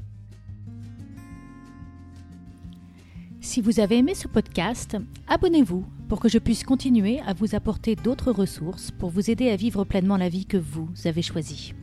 Si 3.43 3.61
vous 3.61 3.79
avez 3.79 3.99
aimé 3.99 4.15
ce 4.15 4.27
podcast, 4.27 4.97
abonnez-vous 5.29 5.85
pour 6.09 6.19
que 6.19 6.31
je 6.31 6.39
puisse 6.39 6.65
continuer 6.65 7.21
à 7.27 7.35
vous 7.35 7.55
apporter 7.55 7.95
d'autres 7.95 8.33
ressources 8.33 8.91
pour 8.91 9.11
vous 9.11 9.31
aider 9.31 9.51
à 9.51 9.57
vivre 9.57 9.85
pleinement 9.85 10.17
la 10.17 10.31
vie 10.31 10.47
que 10.47 10.57
vous 10.57 10.89
avez 11.05 11.21
choisie. 11.21 11.75